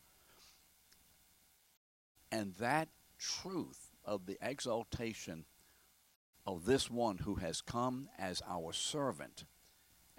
And 2.31 2.55
that 2.57 2.89
truth 3.19 3.91
of 4.05 4.27
the 4.27 4.39
exaltation 4.43 5.47
of 6.47 6.67
this 6.67 6.91
one 6.91 7.19
who 7.19 7.37
has 7.37 7.61
come 7.61 8.09
as 8.19 8.43
our 8.47 8.73
servant 8.73 9.45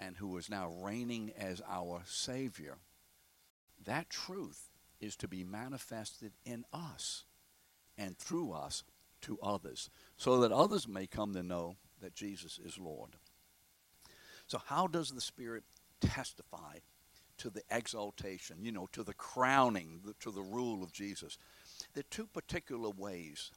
and 0.00 0.16
who 0.16 0.36
is 0.36 0.50
now 0.50 0.68
reigning 0.68 1.32
as 1.38 1.62
our 1.68 2.02
Savior, 2.06 2.78
that 3.84 4.10
truth 4.10 4.70
is 5.00 5.16
to 5.16 5.28
be 5.28 5.44
manifested 5.44 6.32
in 6.44 6.64
us 6.72 7.24
and 7.96 8.18
through 8.18 8.52
us 8.52 8.82
to 9.22 9.38
others, 9.42 9.90
so 10.16 10.40
that 10.40 10.52
others 10.52 10.86
may 10.86 11.06
come 11.06 11.34
to 11.34 11.42
know 11.42 11.76
that 12.00 12.14
Jesus 12.14 12.58
is 12.62 12.78
Lord. 12.78 13.16
So, 14.46 14.60
how 14.66 14.86
does 14.86 15.10
the 15.10 15.20
Spirit 15.20 15.64
testify 16.00 16.78
to 17.38 17.50
the 17.50 17.62
exaltation, 17.70 18.58
you 18.62 18.72
know, 18.72 18.88
to 18.92 19.02
the 19.02 19.14
crowning, 19.14 20.00
to 20.20 20.30
the 20.30 20.42
rule 20.42 20.82
of 20.82 20.92
Jesus? 20.92 21.38
There 21.94 22.02
are 22.02 22.10
two 22.10 22.26
particular 22.26 22.90
ways. 22.90 23.50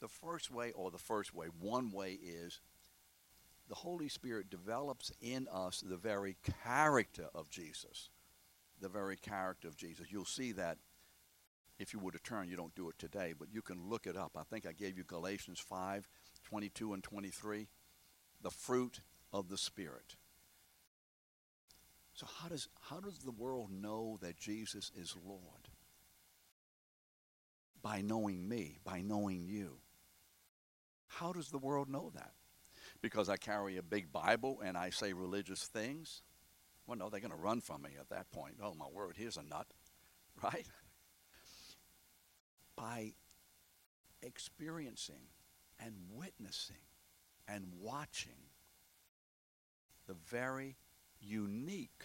The 0.00 0.08
first 0.08 0.50
way, 0.50 0.72
or 0.72 0.90
the 0.90 0.98
first 0.98 1.34
way, 1.34 1.48
one 1.58 1.90
way 1.90 2.12
is 2.12 2.60
the 3.68 3.74
Holy 3.74 4.08
Spirit 4.08 4.48
develops 4.48 5.12
in 5.20 5.46
us 5.52 5.82
the 5.86 5.96
very 5.96 6.36
character 6.64 7.26
of 7.34 7.50
Jesus. 7.50 8.08
The 8.80 8.88
very 8.88 9.16
character 9.16 9.68
of 9.68 9.76
Jesus. 9.76 10.06
You'll 10.10 10.24
see 10.24 10.52
that 10.52 10.78
if 11.78 11.92
you 11.92 11.98
were 11.98 12.10
to 12.10 12.18
turn, 12.18 12.48
you 12.48 12.56
don't 12.56 12.74
do 12.74 12.88
it 12.88 12.98
today, 12.98 13.34
but 13.38 13.48
you 13.52 13.62
can 13.62 13.88
look 13.88 14.06
it 14.06 14.16
up. 14.16 14.32
I 14.36 14.42
think 14.42 14.66
I 14.66 14.72
gave 14.72 14.96
you 14.98 15.04
Galatians 15.04 15.60
5 15.60 16.08
22 16.44 16.94
and 16.94 17.02
23. 17.02 17.68
The 18.40 18.50
fruit 18.50 19.00
of 19.32 19.48
the 19.48 19.58
Spirit. 19.58 20.16
So, 22.14 22.26
how 22.40 22.48
does, 22.48 22.68
how 22.80 22.98
does 22.98 23.18
the 23.18 23.30
world 23.30 23.70
know 23.70 24.18
that 24.22 24.36
Jesus 24.36 24.90
is 24.96 25.14
Lord? 25.24 25.68
By 27.80 28.00
knowing 28.00 28.48
me, 28.48 28.78
by 28.84 29.02
knowing 29.02 29.46
you. 29.46 29.78
How 31.06 31.32
does 31.32 31.50
the 31.50 31.58
world 31.58 31.88
know 31.88 32.10
that? 32.14 32.32
Because 33.02 33.28
I 33.28 33.36
carry 33.36 33.76
a 33.76 33.82
big 33.82 34.12
Bible 34.12 34.60
and 34.64 34.76
I 34.76 34.90
say 34.90 35.12
religious 35.12 35.66
things? 35.66 36.22
Well, 36.86 36.98
no, 36.98 37.08
they're 37.08 37.20
going 37.20 37.30
to 37.30 37.36
run 37.36 37.60
from 37.60 37.82
me 37.82 37.90
at 38.00 38.08
that 38.10 38.30
point. 38.32 38.56
Oh, 38.62 38.74
my 38.74 38.86
word, 38.92 39.14
here's 39.16 39.36
a 39.36 39.42
nut, 39.42 39.66
right? 40.42 40.66
By 42.78 43.12
experiencing 44.22 45.26
and 45.84 45.94
witnessing 46.10 46.76
and 47.46 47.64
watching 47.80 48.50
the 50.06 50.14
very 50.14 50.76
unique, 51.20 52.04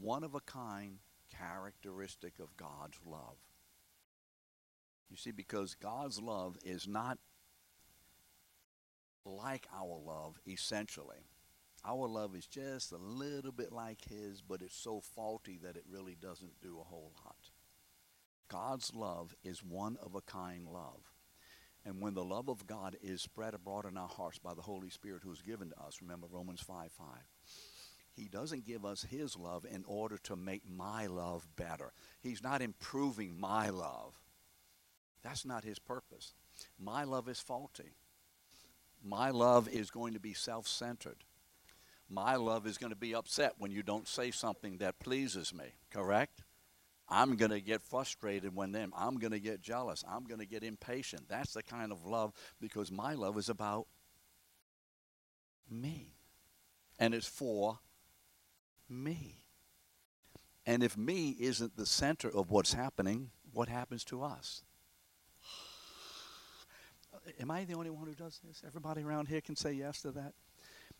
one 0.00 0.24
of 0.24 0.34
a 0.34 0.40
kind 0.40 0.98
characteristic 1.36 2.38
of 2.38 2.56
God's 2.56 2.98
love. 3.06 3.38
You 5.10 5.16
see, 5.16 5.30
because 5.30 5.74
God's 5.74 6.20
love 6.20 6.56
is 6.62 6.86
not 6.86 7.18
like 9.24 9.66
our 9.74 9.98
love 10.04 10.38
essentially. 10.46 11.24
Our 11.84 12.08
love 12.08 12.34
is 12.34 12.46
just 12.46 12.92
a 12.92 12.98
little 12.98 13.52
bit 13.52 13.72
like 13.72 14.00
His, 14.08 14.42
but 14.42 14.62
it's 14.62 14.76
so 14.76 15.00
faulty 15.00 15.58
that 15.62 15.76
it 15.76 15.84
really 15.88 16.16
doesn't 16.20 16.60
do 16.60 16.78
a 16.80 16.84
whole 16.84 17.12
lot. 17.24 17.50
God's 18.48 18.94
love 18.94 19.34
is 19.42 19.62
one 19.62 19.96
of 20.02 20.14
a 20.14 20.20
kind 20.20 20.66
love. 20.66 21.12
And 21.84 22.00
when 22.00 22.14
the 22.14 22.24
love 22.24 22.48
of 22.48 22.66
God 22.66 22.96
is 23.02 23.22
spread 23.22 23.54
abroad 23.54 23.86
in 23.86 23.96
our 23.96 24.08
hearts 24.08 24.38
by 24.38 24.54
the 24.54 24.62
Holy 24.62 24.90
Spirit 24.90 25.22
who 25.24 25.32
is 25.32 25.42
given 25.42 25.70
to 25.70 25.80
us, 25.80 26.00
remember 26.02 26.26
Romans 26.30 26.60
5 26.60 26.90
5. 26.92 27.06
He 28.12 28.28
doesn't 28.28 28.66
give 28.66 28.84
us 28.84 29.06
his 29.08 29.36
love 29.36 29.64
in 29.64 29.84
order 29.86 30.18
to 30.24 30.34
make 30.34 30.68
my 30.68 31.06
love 31.06 31.46
better. 31.56 31.92
He's 32.20 32.42
not 32.42 32.60
improving 32.60 33.38
my 33.38 33.68
love. 33.68 34.20
That's 35.22 35.44
not 35.44 35.64
his 35.64 35.78
purpose. 35.78 36.34
My 36.78 37.04
love 37.04 37.28
is 37.28 37.40
faulty. 37.40 37.94
My 39.04 39.30
love 39.30 39.68
is 39.68 39.90
going 39.90 40.14
to 40.14 40.20
be 40.20 40.34
self 40.34 40.66
centered. 40.66 41.24
My 42.10 42.36
love 42.36 42.66
is 42.66 42.78
going 42.78 42.90
to 42.90 42.96
be 42.96 43.14
upset 43.14 43.54
when 43.58 43.70
you 43.70 43.82
don't 43.82 44.08
say 44.08 44.30
something 44.30 44.78
that 44.78 44.98
pleases 44.98 45.54
me, 45.54 45.74
correct? 45.90 46.42
I'm 47.10 47.36
going 47.36 47.50
to 47.50 47.60
get 47.60 47.82
frustrated 47.82 48.54
when 48.54 48.72
them. 48.72 48.92
I'm 48.96 49.18
going 49.18 49.32
to 49.32 49.40
get 49.40 49.62
jealous. 49.62 50.04
I'm 50.08 50.24
going 50.24 50.40
to 50.40 50.46
get 50.46 50.62
impatient. 50.62 51.28
That's 51.28 51.54
the 51.54 51.62
kind 51.62 51.90
of 51.90 52.04
love 52.04 52.32
because 52.60 52.92
my 52.92 53.14
love 53.14 53.38
is 53.38 53.48
about 53.48 53.86
me. 55.70 56.14
And 56.98 57.14
it's 57.14 57.26
for 57.26 57.78
me. 58.88 59.38
And 60.66 60.82
if 60.82 60.98
me 60.98 61.34
isn't 61.40 61.76
the 61.76 61.86
center 61.86 62.28
of 62.28 62.50
what's 62.50 62.74
happening, 62.74 63.30
what 63.52 63.68
happens 63.68 64.04
to 64.04 64.22
us? 64.22 64.62
Am 67.40 67.50
I 67.50 67.64
the 67.64 67.74
only 67.74 67.90
one 67.90 68.06
who 68.06 68.14
does 68.14 68.40
this? 68.46 68.62
Everybody 68.66 69.02
around 69.02 69.28
here 69.28 69.40
can 69.40 69.56
say 69.56 69.72
yes 69.72 70.02
to 70.02 70.10
that? 70.12 70.34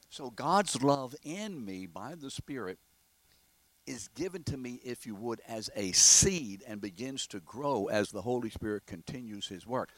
So 0.08 0.30
God's 0.30 0.82
love 0.82 1.14
in 1.22 1.64
me 1.66 1.86
by 1.86 2.14
the 2.14 2.30
Spirit 2.30 2.78
is 3.88 4.08
given 4.08 4.42
to 4.44 4.56
me, 4.56 4.80
if 4.84 5.06
you 5.06 5.14
would, 5.14 5.40
as 5.48 5.70
a 5.74 5.92
seed 5.92 6.62
and 6.66 6.80
begins 6.80 7.26
to 7.28 7.40
grow 7.40 7.86
as 7.86 8.10
the 8.10 8.22
Holy 8.22 8.50
Spirit 8.50 8.86
continues 8.86 9.48
his 9.48 9.66
work. 9.66 9.90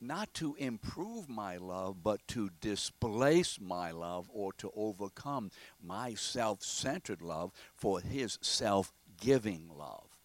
Not 0.00 0.32
to 0.34 0.54
improve 0.56 1.28
my 1.28 1.56
love, 1.56 2.02
but 2.02 2.26
to 2.28 2.50
displace 2.60 3.58
my 3.60 3.90
love 3.90 4.30
or 4.32 4.52
to 4.54 4.70
overcome 4.74 5.50
my 5.82 6.14
self 6.14 6.62
centered 6.62 7.20
love 7.20 7.52
for 7.74 8.00
his 8.00 8.38
self 8.40 8.92
giving 9.20 9.68
love. 9.76 10.18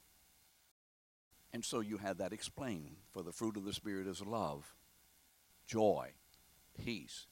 And 1.51 1.63
so 1.63 1.79
you 1.79 1.97
have 1.97 2.17
that 2.17 2.33
explained. 2.33 2.97
For 3.11 3.23
the 3.23 3.33
fruit 3.33 3.57
of 3.57 3.65
the 3.65 3.73
Spirit 3.73 4.07
is 4.07 4.21
love, 4.21 4.75
joy, 5.67 6.11
peace, 6.83 7.27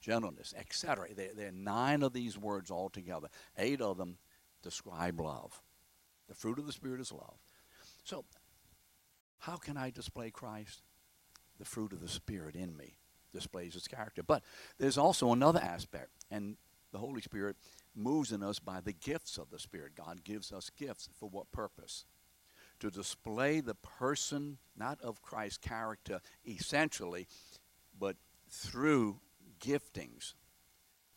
gentleness, 0.00 0.54
etc. 0.56 1.08
There, 1.14 1.30
there, 1.34 1.48
are 1.48 1.52
nine 1.52 2.02
of 2.02 2.12
these 2.12 2.38
words 2.38 2.70
altogether. 2.70 3.28
Eight 3.56 3.80
of 3.80 3.96
them 3.96 4.18
describe 4.64 5.20
love. 5.20 5.62
The 6.28 6.34
fruit 6.34 6.58
of 6.58 6.66
the 6.66 6.72
Spirit 6.72 7.00
is 7.00 7.12
love. 7.12 7.38
So, 8.02 8.24
how 9.38 9.56
can 9.56 9.76
I 9.76 9.90
display 9.90 10.30
Christ? 10.30 10.82
The 11.58 11.64
fruit 11.64 11.92
of 11.92 12.00
the 12.00 12.08
Spirit 12.08 12.56
in 12.56 12.76
me 12.76 12.96
displays 13.32 13.76
its 13.76 13.86
character. 13.86 14.22
But 14.22 14.42
there's 14.78 14.98
also 14.98 15.32
another 15.32 15.60
aspect, 15.60 16.10
and 16.30 16.56
the 16.92 16.98
Holy 16.98 17.20
Spirit 17.20 17.56
moves 17.94 18.32
in 18.32 18.42
us 18.42 18.58
by 18.58 18.80
the 18.80 18.92
gifts 18.92 19.36
of 19.38 19.50
the 19.50 19.58
Spirit. 19.58 19.94
God 19.94 20.24
gives 20.24 20.50
us 20.50 20.70
gifts 20.70 21.08
for 21.18 21.28
what 21.28 21.52
purpose? 21.52 22.06
To 22.80 22.90
display 22.90 23.60
the 23.60 23.74
person, 23.74 24.58
not 24.76 25.00
of 25.00 25.22
Christ's 25.22 25.58
character 25.58 26.20
essentially, 26.46 27.28
but 27.98 28.16
through 28.48 29.20
giftings 29.60 30.34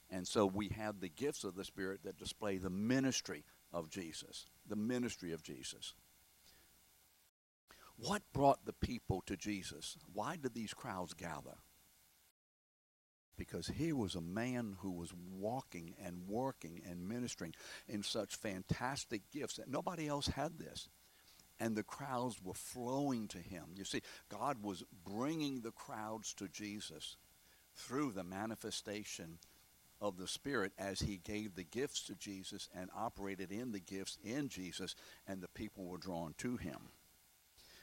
and 0.09 0.27
so 0.27 0.45
we 0.45 0.69
have 0.69 0.99
the 0.99 1.09
gifts 1.09 1.43
of 1.43 1.55
the 1.55 1.65
Spirit 1.65 2.01
that 2.03 2.17
display 2.17 2.57
the 2.57 2.69
ministry 2.69 3.43
of 3.73 3.89
Jesus, 3.89 4.45
the 4.67 4.75
ministry 4.75 5.33
of 5.33 5.43
Jesus. 5.43 5.93
What 7.97 8.21
brought 8.31 8.65
the 8.65 8.73
people 8.73 9.21
to 9.25 9.35
Jesus? 9.35 9.97
Why 10.13 10.35
did 10.35 10.53
these 10.53 10.73
crowds 10.73 11.13
gather? 11.13 11.57
Because 13.37 13.67
here 13.67 13.95
was 13.95 14.15
a 14.15 14.21
man 14.21 14.77
who 14.79 14.91
was 14.91 15.13
walking 15.37 15.95
and 16.03 16.27
working 16.27 16.81
and 16.89 17.07
ministering 17.07 17.53
in 17.87 18.01
such 18.03 18.35
fantastic 18.35 19.29
gifts 19.31 19.57
that 19.57 19.69
nobody 19.69 20.07
else 20.07 20.27
had 20.27 20.57
this. 20.57 20.89
and 21.59 21.75
the 21.75 21.83
crowds 21.83 22.41
were 22.43 22.53
flowing 22.53 23.27
to 23.29 23.39
him. 23.39 23.65
You 23.75 23.83
see, 23.83 24.01
God 24.29 24.61
was 24.61 24.83
bringing 25.05 25.61
the 25.61 25.71
crowds 25.71 26.33
to 26.35 26.47
Jesus 26.47 27.17
through 27.75 28.11
the 28.11 28.23
manifestation 28.23 29.39
of 29.99 30.17
the 30.17 30.27
Spirit 30.27 30.71
as 30.77 30.99
he 30.99 31.17
gave 31.17 31.55
the 31.55 31.63
gifts 31.63 32.01
to 32.03 32.15
Jesus 32.15 32.69
and 32.75 32.89
operated 32.95 33.51
in 33.51 33.71
the 33.71 33.79
gifts 33.79 34.17
in 34.23 34.49
Jesus, 34.49 34.95
and 35.27 35.41
the 35.41 35.47
people 35.47 35.85
were 35.85 35.97
drawn 35.97 36.35
to 36.39 36.57
him. 36.57 36.89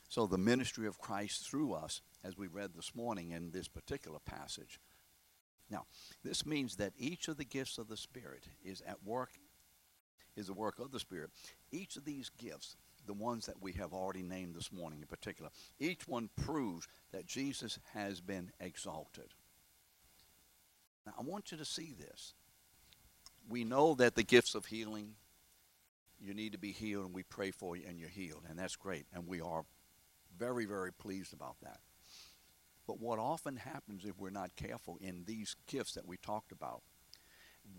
So 0.09 0.27
the 0.27 0.39
ministry 0.39 0.87
of 0.87 0.99
Christ 0.99 1.49
through 1.49 1.73
us, 1.73 2.01
as 2.23 2.37
we 2.37 2.47
read 2.47 2.71
this 2.75 2.95
morning 2.95 3.31
in 3.31 3.51
this 3.51 3.69
particular 3.69 4.19
passage. 4.25 4.79
Now, 5.71 5.87
this 6.23 6.47
means 6.47 6.77
that 6.77 6.93
each 6.99 7.29
of 7.29 7.37
the 7.37 7.45
gifts 7.45 7.79
of 7.79 7.89
the 7.89 7.97
Spirit 7.97 8.45
is 8.63 8.83
at 8.87 9.03
work, 9.05 9.31
is 10.37 10.47
the 10.47 10.53
work 10.53 10.79
of 10.79 10.93
the 10.93 11.01
Spirit. 11.01 11.31
Each 11.73 11.97
of 11.97 12.05
these 12.05 12.31
gifts, 12.39 12.77
the 13.07 13.13
ones 13.13 13.47
that 13.47 13.61
we 13.61 13.73
have 13.73 13.93
already 13.93 14.23
named 14.23 14.55
this 14.55 14.73
morning 14.73 15.01
in 15.01 15.07
particular, 15.07 15.51
each 15.81 16.07
one 16.07 16.29
proves 16.37 16.87
that 17.13 17.27
Jesus 17.27 17.79
has 17.93 18.21
been 18.21 18.53
exalted. 18.61 19.35
Now, 21.07 21.13
I 21.19 21.23
want 21.23 21.53
you 21.53 21.59
to 21.59 21.65
see 21.65 21.95
this. 21.99 22.35
We 23.49 23.65
know 23.65 23.95
that 23.95 24.15
the 24.15 24.23
gifts 24.23 24.55
of 24.55 24.67
healing, 24.67 25.15
you 26.21 26.35
need 26.35 26.53
to 26.53 26.59
be 26.59 26.73
healed, 26.73 27.07
and 27.07 27.15
we 27.15 27.23
pray 27.23 27.51
for 27.51 27.77
you, 27.77 27.85
and 27.87 27.99
you're 27.99 28.09
healed, 28.09 28.45
and 28.49 28.59
that's 28.59 28.77
great, 28.77 29.07
and 29.13 29.27
we 29.27 29.41
are 29.41 29.65
very, 30.39 30.65
very 30.65 30.93
pleased 30.93 31.33
about 31.33 31.57
that. 31.63 31.81
But 32.87 33.01
what 33.01 33.19
often 33.19 33.57
happens 33.57 34.05
if 34.05 34.19
we're 34.19 34.31
not 34.31 34.57
careful 34.57 34.99
in 35.01 35.25
these 35.27 35.57
gifts 35.67 35.93
that 35.95 36.07
we 36.07 36.17
talked 36.17 36.53
about, 36.53 36.83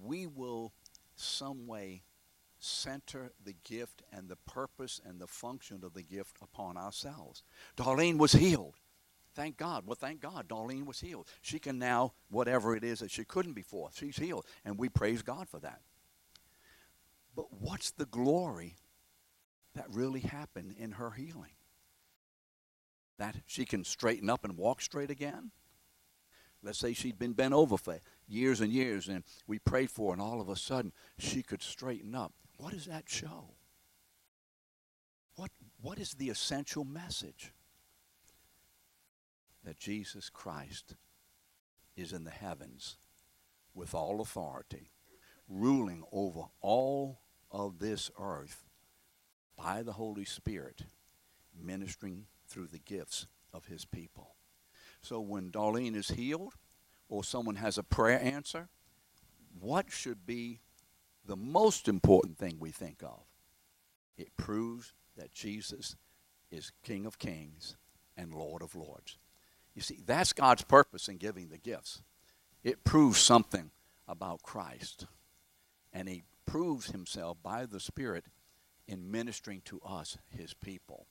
we 0.03 0.25
will 0.25 0.73
some 1.15 1.67
way 1.67 2.03
center 2.59 3.31
the 3.43 3.55
gift 3.63 4.01
and 4.11 4.27
the 4.27 4.35
purpose 4.35 4.99
and 5.05 5.19
the 5.19 5.27
function 5.27 5.81
of 5.83 5.93
the 5.93 6.01
gift 6.01 6.37
upon 6.41 6.77
ourselves. 6.77 7.43
Darlene 7.77 8.17
was 8.17 8.33
healed. 8.33 8.75
Thank 9.35 9.57
God. 9.57 9.83
Well, 9.85 9.97
thank 9.99 10.21
God 10.21 10.47
Darlene 10.47 10.85
was 10.85 11.01
healed. 11.01 11.27
She 11.41 11.59
can 11.59 11.77
now, 11.77 12.13
whatever 12.29 12.75
it 12.75 12.83
is 12.83 12.99
that 12.99 13.11
she 13.11 13.25
couldn't 13.25 13.53
before, 13.53 13.89
she's 13.93 14.17
healed. 14.17 14.45
And 14.63 14.77
we 14.79 14.87
praise 14.87 15.21
God 15.21 15.49
for 15.49 15.59
that. 15.59 15.81
But 17.35 17.47
what's 17.59 17.91
the 17.91 18.05
glory 18.05 18.77
that 19.75 19.87
really 19.91 20.21
happened 20.21 20.75
in 20.79 20.93
her 20.93 21.11
healing? 21.11 21.51
That 23.17 23.35
she 23.45 23.65
can 23.65 23.83
straighten 23.83 24.29
up 24.29 24.45
and 24.45 24.57
walk 24.57 24.81
straight 24.81 25.11
again? 25.11 25.51
Let's 26.63 26.79
say 26.79 26.93
she'd 26.93 27.19
been 27.19 27.33
bent 27.33 27.53
over 27.53 27.77
for 27.77 27.99
years 28.27 28.61
and 28.61 28.71
years, 28.71 29.09
and 29.09 29.23
we 29.47 29.59
prayed 29.59 29.91
for 29.91 30.11
her, 30.11 30.13
and 30.13 30.21
all 30.21 30.41
of 30.41 30.49
a 30.49 30.55
sudden 30.55 30.93
she 31.19 31.43
could 31.43 31.61
straighten 31.61 32.15
up. 32.15 32.33
What 32.57 32.71
does 32.71 32.85
that 32.85 33.03
show? 33.07 33.49
What, 35.35 35.51
what 35.81 35.99
is 35.99 36.13
the 36.13 36.29
essential 36.29 36.85
message? 36.85 37.51
That 39.65 39.77
Jesus 39.77 40.29
Christ 40.29 40.95
is 41.95 42.13
in 42.13 42.23
the 42.23 42.31
heavens 42.31 42.97
with 43.73 43.93
all 43.93 44.21
authority, 44.21 44.91
ruling 45.49 46.03
over 46.11 46.43
all 46.61 47.19
of 47.51 47.79
this 47.79 48.09
earth 48.19 48.63
by 49.57 49.83
the 49.83 49.93
Holy 49.93 50.25
Spirit, 50.25 50.83
ministering 51.57 52.25
through 52.47 52.67
the 52.67 52.79
gifts 52.79 53.27
of 53.53 53.65
his 53.65 53.85
people. 53.85 54.35
So 55.01 55.19
when 55.19 55.51
Darlene 55.51 55.95
is 55.95 56.09
healed 56.09 56.53
or 57.09 57.23
someone 57.23 57.55
has 57.55 57.77
a 57.77 57.83
prayer 57.83 58.19
answer, 58.21 58.69
what 59.59 59.91
should 59.91 60.25
be 60.25 60.61
the 61.25 61.37
most 61.37 61.87
important 61.87 62.37
thing 62.37 62.57
we 62.59 62.71
think 62.71 63.01
of? 63.03 63.23
It 64.17 64.35
proves 64.37 64.93
that 65.17 65.31
Jesus 65.31 65.95
is 66.51 66.71
King 66.83 67.05
of 67.05 67.19
Kings 67.19 67.77
and 68.17 68.33
Lord 68.33 68.61
of 68.61 68.75
Lords. 68.75 69.17
You 69.75 69.81
see, 69.81 69.99
that's 70.05 70.33
God's 70.33 70.63
purpose 70.63 71.09
in 71.09 71.17
giving 71.17 71.49
the 71.49 71.57
gifts. 71.57 72.01
It 72.63 72.83
proves 72.83 73.19
something 73.19 73.71
about 74.07 74.41
Christ. 74.41 75.05
And 75.93 76.07
he 76.07 76.23
proves 76.45 76.87
himself 76.87 77.37
by 77.43 77.65
the 77.65 77.79
Spirit 77.79 78.25
in 78.87 79.11
ministering 79.11 79.61
to 79.65 79.81
us, 79.81 80.17
his 80.29 80.53
people. 80.53 81.07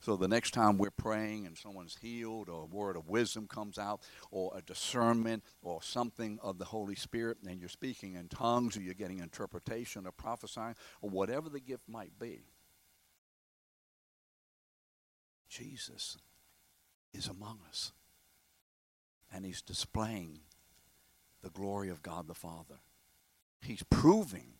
So 0.00 0.16
the 0.16 0.28
next 0.28 0.52
time 0.52 0.76
we're 0.76 0.90
praying 0.90 1.46
and 1.46 1.56
someone's 1.56 1.96
healed, 2.00 2.48
or 2.48 2.62
a 2.62 2.66
word 2.66 2.96
of 2.96 3.08
wisdom 3.08 3.46
comes 3.46 3.78
out, 3.78 4.02
or 4.30 4.52
a 4.54 4.60
discernment, 4.60 5.42
or 5.62 5.82
something 5.82 6.38
of 6.42 6.58
the 6.58 6.66
Holy 6.66 6.94
Spirit, 6.94 7.38
and 7.46 7.58
you're 7.58 7.68
speaking 7.68 8.14
in 8.14 8.28
tongues, 8.28 8.76
or 8.76 8.82
you're 8.82 8.94
getting 8.94 9.20
interpretation, 9.20 10.06
or 10.06 10.12
prophesying, 10.12 10.74
or 11.00 11.08
whatever 11.08 11.48
the 11.48 11.60
gift 11.60 11.88
might 11.88 12.18
be, 12.18 12.44
Jesus 15.48 16.18
is 17.14 17.28
among 17.28 17.60
us. 17.68 17.92
And 19.32 19.44
he's 19.44 19.62
displaying 19.62 20.40
the 21.42 21.50
glory 21.50 21.88
of 21.88 22.02
God 22.02 22.26
the 22.26 22.34
Father. 22.34 22.80
He's 23.62 23.82
proving 23.84 24.54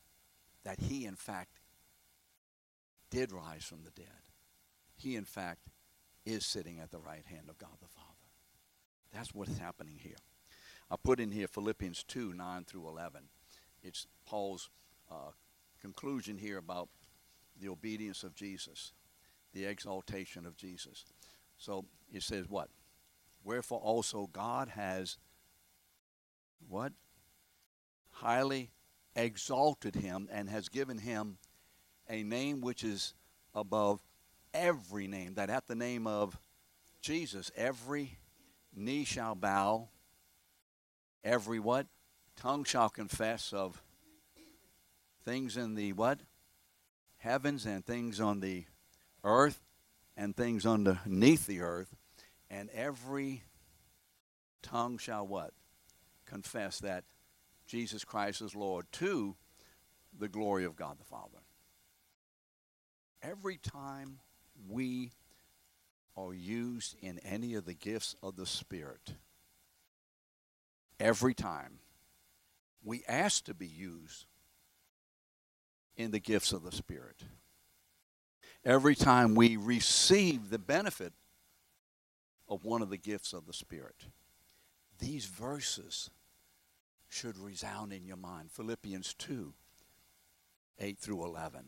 that 0.65 0.81
he, 0.81 1.05
in 1.05 1.17
fact, 1.17 1.61
did 3.11 3.33
rise 3.33 3.65
from 3.65 3.83
the 3.83 3.91
dead. 3.91 4.07
He, 4.97 5.17
in 5.17 5.25
fact, 5.25 5.69
is 6.25 6.47
sitting 6.47 6.81
at 6.81 6.91
the 6.91 6.99
right 6.99 7.25
hand 7.27 7.49
of 7.49 7.59
God 7.59 7.77
the 7.81 7.89
Father. 7.89 8.09
That's 9.13 9.35
what's 9.35 9.59
happening 9.59 9.99
here. 10.03 10.17
I 10.91 10.97
put 10.97 11.21
in 11.21 11.31
here 11.31 11.49
Philippians 11.49 12.03
2 12.05 12.35
9 12.35 12.65
through 12.65 12.89
11. 12.89 13.23
It's 13.83 14.07
Paul's 14.27 14.71
uh, 15.11 15.33
conclusion 15.81 16.39
here 16.39 16.59
about 16.59 16.89
the 17.61 17.69
obedience 17.69 18.25
of 18.25 18.35
Jesus, 18.35 18.93
the 19.53 19.65
exaltation 19.65 20.47
of 20.47 20.57
Jesus. 20.57 21.05
So 21.59 21.85
it 22.13 22.23
says 22.23 22.49
what? 22.49 22.69
Wherefore 23.43 23.81
also 23.81 24.29
God 24.33 24.69
has 24.71 25.19
what? 26.69 26.93
Highly 28.11 28.71
exalted 29.17 29.97
him 29.97 30.29
and 30.33 30.49
has 30.49 30.69
given 30.69 30.99
him 30.99 31.39
a 32.09 32.23
name 32.23 32.61
which 32.61 32.85
is 32.85 33.15
above 33.55 34.03
every 34.53 35.07
name. 35.07 35.35
That 35.35 35.51
at 35.51 35.67
the 35.67 35.75
name 35.75 36.07
of 36.07 36.39
Jesus, 37.01 37.51
every 37.57 38.19
knee 38.75 39.05
shall 39.05 39.35
bow, 39.35 39.89
every 41.23 41.59
what? 41.59 41.87
Tongue 42.37 42.65
shall 42.65 42.89
confess 42.89 43.53
of 43.53 43.83
things 45.25 45.57
in 45.57 45.75
the 45.75 45.93
what? 45.93 46.21
Heavens 47.19 47.67
and 47.67 47.85
things 47.85 48.21
on 48.21 48.41
the 48.41 48.65
earth 49.23 49.61
and 50.17 50.37
things 50.37 50.65
underneath 50.65 51.47
the 51.47 51.61
earth, 51.61 51.95
and 52.51 52.71
every 52.71 53.43
tongue 54.63 54.99
shall 54.99 55.27
what? 55.27 55.53
Confess 56.27 56.79
that 56.81 57.05
Jesus 57.67 58.05
Christ 58.05 58.41
is 58.41 58.55
Lord 58.55 58.87
to 58.93 59.37
the 60.17 60.29
glory 60.29 60.65
of 60.65 60.77
God 60.77 60.99
the 60.99 61.05
Father. 61.05 61.39
Every 63.23 63.57
time 63.57 64.19
we 64.69 65.13
are 66.17 66.35
used 66.35 66.97
in 67.01 67.19
any 67.21 67.55
of 67.55 67.65
the 67.65 67.75
gifts 67.75 68.15
of 68.23 68.37
the 68.37 68.47
Spirit, 68.47 69.15
every 71.01 71.35
time 71.35 71.79
we 72.83 73.03
ask 73.09 73.45
to 73.45 73.55
be 73.55 73.67
used 73.67 74.27
in 75.97 76.11
the 76.11 76.21
gifts 76.21 76.53
of 76.53 76.63
the 76.63 76.73
Spirit 76.73 77.23
every 78.65 78.95
time 78.95 79.35
we 79.35 79.57
receive 79.57 80.51
the 80.51 80.59
benefit 80.59 81.13
of 82.49 82.65
one 82.65 82.83
of 82.83 82.91
the 82.91 82.97
gifts 82.97 83.33
of 83.33 83.47
the 83.47 83.53
Spirit. 83.53 84.07
These 84.99 85.27
verses 85.27 86.11
should 87.09 87.39
resound 87.39 87.93
in 87.93 88.05
your 88.05 88.17
mind. 88.17 88.51
Philippians 88.51 89.15
2 89.15 89.53
8 90.81 90.99
through 90.99 91.25
11. 91.25 91.61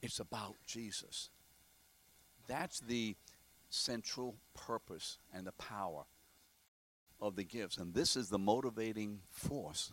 It's 0.00 0.20
about 0.20 0.54
Jesus. 0.66 1.30
That's 2.46 2.78
the 2.78 3.16
central 3.70 4.36
purpose 4.54 5.18
and 5.34 5.46
the 5.46 5.52
power 5.52 6.04
of 7.20 7.34
the 7.34 7.42
gifts. 7.42 7.76
And 7.76 7.92
this 7.92 8.14
is 8.14 8.28
the 8.28 8.38
motivating 8.38 9.20
force 9.30 9.92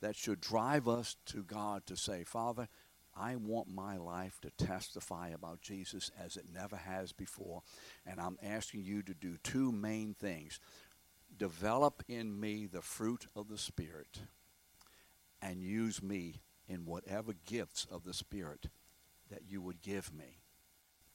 that 0.00 0.16
should 0.16 0.40
drive 0.40 0.88
us 0.88 1.16
to 1.26 1.44
God 1.44 1.86
to 1.86 1.96
say, 1.96 2.24
Father, 2.24 2.68
I 3.16 3.36
want 3.36 3.68
my 3.68 3.96
life 3.96 4.40
to 4.42 4.66
testify 4.66 5.28
about 5.28 5.60
Jesus 5.60 6.10
as 6.22 6.36
it 6.36 6.46
never 6.52 6.76
has 6.76 7.12
before. 7.12 7.62
And 8.06 8.20
I'm 8.20 8.38
asking 8.42 8.84
you 8.84 9.02
to 9.02 9.14
do 9.14 9.36
two 9.42 9.72
main 9.72 10.14
things 10.14 10.60
develop 11.36 12.02
in 12.06 12.38
me 12.38 12.66
the 12.66 12.82
fruit 12.82 13.26
of 13.34 13.48
the 13.48 13.58
Spirit 13.58 14.20
and 15.42 15.62
use 15.62 16.02
me 16.02 16.40
in 16.68 16.86
whatever 16.86 17.32
gifts 17.44 17.86
of 17.90 18.04
the 18.04 18.14
Spirit 18.14 18.68
that 19.30 19.42
you 19.48 19.60
would 19.60 19.82
give 19.82 20.12
me. 20.12 20.40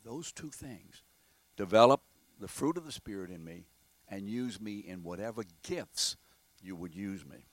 Those 0.04 0.32
two 0.32 0.50
things. 0.50 1.04
Develop 1.58 2.02
the 2.40 2.48
fruit 2.48 2.78
of 2.78 2.86
the 2.86 2.92
Spirit 2.92 3.32
in 3.32 3.44
me 3.44 3.68
and 4.10 4.30
use 4.30 4.60
me 4.60 4.80
in 4.80 5.04
whatever 5.04 5.44
gifts 5.64 6.16
you 6.62 6.76
would 6.76 6.96
use 6.96 7.26
me. 7.26 7.48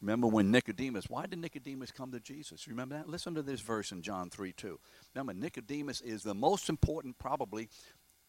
Remember 0.00 0.26
when 0.26 0.50
Nicodemus, 0.50 1.08
why 1.08 1.26
did 1.26 1.38
Nicodemus 1.38 1.90
come 1.90 2.12
to 2.12 2.20
Jesus? 2.20 2.68
Remember 2.68 2.96
that? 2.96 3.08
Listen 3.08 3.34
to 3.34 3.42
this 3.42 3.60
verse 3.60 3.90
in 3.92 4.02
John 4.02 4.28
3 4.28 4.52
2. 4.52 4.78
Remember, 5.14 5.32
Nicodemus 5.32 6.00
is 6.00 6.22
the 6.22 6.34
most 6.34 6.68
important, 6.68 7.18
probably, 7.18 7.68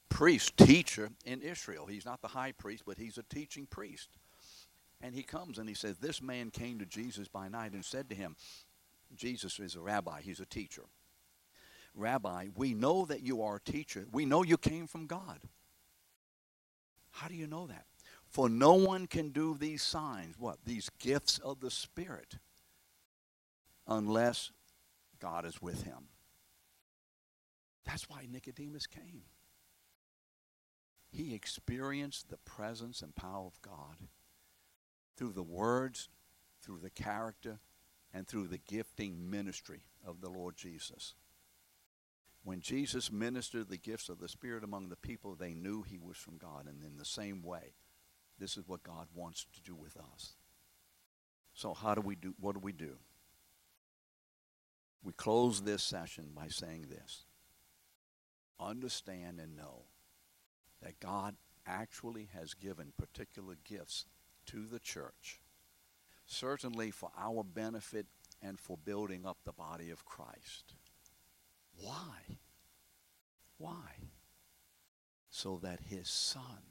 priest, 0.10 0.56
teacher 0.58 1.10
in 1.26 1.42
Israel. 1.42 1.86
He's 1.86 2.06
not 2.06 2.22
the 2.22 2.30
high 2.30 2.54
priest, 2.54 2.84
but 2.86 2.98
he's 2.98 3.18
a 3.18 3.24
teaching 3.24 3.66
priest. 3.66 4.10
And 5.02 5.14
he 5.14 5.24
comes 5.24 5.58
and 5.58 5.68
he 5.68 5.76
says, 5.76 5.98
This 5.98 6.22
man 6.22 6.50
came 6.52 6.80
to 6.80 6.86
Jesus 6.86 7.28
by 7.28 7.48
night 7.50 7.74
and 7.74 7.84
said 7.84 8.10
to 8.10 8.16
him, 8.16 8.36
Jesus 9.14 9.60
is 9.60 9.76
a 9.76 9.82
rabbi, 9.82 10.22
he's 10.22 10.40
a 10.40 10.46
teacher. 10.46 10.84
Rabbi, 11.94 12.48
we 12.56 12.74
know 12.74 13.06
that 13.06 13.22
you 13.22 13.42
are 13.42 13.58
a 13.58 13.72
teacher. 13.72 14.06
We 14.12 14.26
know 14.26 14.44
you 14.44 14.58
came 14.58 14.88
from 14.88 15.08
God. 15.08 15.40
How 17.12 17.28
do 17.28 17.36
you 17.36 17.48
know 17.48 17.68
that? 17.68 17.86
For 18.36 18.50
no 18.50 18.74
one 18.74 19.08
can 19.08 19.30
do 19.30 19.56
these 19.58 19.82
signs, 19.82 20.36
what? 20.38 20.58
These 20.66 20.90
gifts 21.00 21.38
of 21.38 21.62
the 21.62 21.72
Spirit, 21.72 22.36
unless 23.88 24.52
God 25.22 25.46
is 25.46 25.62
with 25.62 25.84
him. 25.84 26.10
That's 27.86 28.10
why 28.10 28.28
Nicodemus 28.30 28.88
came. 28.88 29.22
He 31.10 31.34
experienced 31.34 32.30
the 32.30 32.36
presence 32.40 33.02
and 33.02 33.16
power 33.16 33.46
of 33.46 33.62
God 33.62 34.10
through 35.16 35.32
the 35.32 35.42
words, 35.42 36.10
through 36.62 36.80
the 36.80 36.90
character, 36.90 37.60
and 38.14 38.28
through 38.28 38.48
the 38.48 38.58
gifting 38.58 39.30
ministry 39.30 39.86
of 40.06 40.20
the 40.20 40.30
Lord 40.30 40.58
Jesus. 40.58 41.14
When 42.44 42.60
Jesus 42.60 43.10
ministered 43.10 43.70
the 43.70 43.78
gifts 43.78 44.10
of 44.10 44.20
the 44.20 44.28
Spirit 44.28 44.66
among 44.66 44.90
the 44.90 44.98
people, 44.98 45.36
they 45.36 45.54
knew 45.54 45.84
he 45.84 45.98
was 45.98 46.18
from 46.18 46.36
God. 46.36 46.66
And 46.68 46.84
in 46.84 46.98
the 46.98 47.06
same 47.06 47.42
way, 47.42 47.76
this 48.40 48.58
is 48.58 48.68
what 48.68 48.84
God 48.84 49.08
wants 49.14 49.46
to 49.54 49.62
do 49.62 49.76
with 49.76 49.98
us. 49.98 50.34
So 51.54 51.74
how 51.74 51.96
do 51.96 52.02
we 52.02 52.16
do 52.16 52.34
what 52.40 52.54
do 52.54 52.60
we 52.60 52.74
do? 52.74 52.98
We 55.04 55.14
close 55.14 55.62
this 55.62 55.84
session 55.84 56.32
by 56.36 56.48
saying 56.48 56.88
this. 56.90 57.26
Understand 58.60 59.40
and 59.40 59.56
know 59.56 59.84
that 60.82 61.00
God 61.00 61.36
actually 61.66 62.30
has 62.34 62.54
given 62.54 62.92
particular 62.98 63.56
gifts 63.64 64.06
to 64.48 64.66
the 64.66 64.80
church, 64.80 65.42
certainly 66.26 66.92
for 66.92 67.12
our 67.18 67.44
benefit 67.44 68.08
and 68.42 68.60
for 68.60 68.78
building 68.78 69.26
up 69.26 69.38
the 69.46 69.54
body 69.54 69.90
of 69.92 70.06
Christ. 70.06 70.76
Why? 71.80 72.38
Why? 73.58 74.10
So 75.30 75.60
that 75.64 75.80
his 75.90 76.10
son 76.10 76.64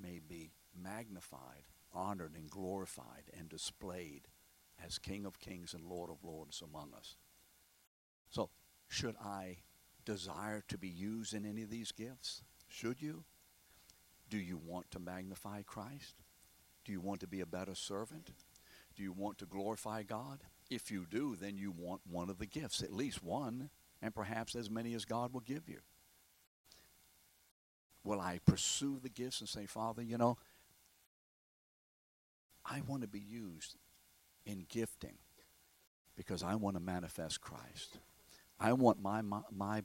may 0.00 0.20
be 0.26 0.50
magnified, 0.98 1.64
honored, 1.92 2.34
and 2.34 2.50
glorified 2.50 3.30
and 3.38 3.48
displayed 3.48 4.22
as 4.84 4.98
King 4.98 5.24
of 5.26 5.38
Kings 5.38 5.74
and 5.74 5.84
Lord 5.84 6.10
of 6.10 6.24
Lords 6.24 6.62
among 6.62 6.92
us. 6.96 7.16
So, 8.30 8.50
should 8.88 9.14
I 9.22 9.58
desire 10.04 10.62
to 10.68 10.76
be 10.76 10.88
used 10.88 11.34
in 11.34 11.46
any 11.46 11.62
of 11.62 11.70
these 11.70 11.92
gifts? 11.92 12.42
Should 12.66 13.00
you? 13.00 13.24
Do 14.28 14.38
you 14.38 14.58
want 14.58 14.90
to 14.90 14.98
magnify 14.98 15.62
Christ? 15.62 16.16
Do 16.84 16.92
you 16.92 17.00
want 17.00 17.20
to 17.20 17.28
be 17.28 17.40
a 17.40 17.46
better 17.46 17.74
servant? 17.74 18.30
Do 18.96 19.02
you 19.02 19.12
want 19.12 19.38
to 19.38 19.46
glorify 19.46 20.02
God? 20.02 20.40
If 20.68 20.90
you 20.90 21.06
do, 21.08 21.36
then 21.36 21.56
you 21.56 21.70
want 21.70 22.00
one 22.10 22.28
of 22.28 22.38
the 22.38 22.46
gifts, 22.46 22.82
at 22.82 22.92
least 22.92 23.22
one, 23.22 23.70
and 24.02 24.14
perhaps 24.14 24.54
as 24.54 24.68
many 24.68 24.94
as 24.94 25.04
God 25.04 25.32
will 25.32 25.40
give 25.40 25.68
you. 25.68 25.78
Will 28.04 28.20
I 28.20 28.40
pursue 28.44 28.98
the 29.02 29.08
gifts 29.08 29.40
and 29.40 29.48
say, 29.48 29.66
Father, 29.66 30.02
you 30.02 30.18
know, 30.18 30.38
I 32.70 32.82
want 32.86 33.02
to 33.02 33.08
be 33.08 33.20
used 33.20 33.76
in 34.44 34.66
gifting 34.68 35.16
because 36.16 36.42
I 36.42 36.54
want 36.56 36.76
to 36.76 36.80
manifest 36.80 37.40
Christ. 37.40 37.98
I 38.60 38.72
want 38.72 39.00
my, 39.00 39.22
my, 39.22 39.40
my 39.50 39.82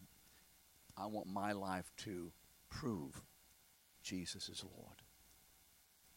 I 0.98 1.08
want 1.08 1.28
my 1.28 1.54
life 1.54 1.92
to 1.98 2.32
prove 2.70 3.22
Jesus 4.04 4.50
is 4.50 4.64
Lord. 4.78 5.02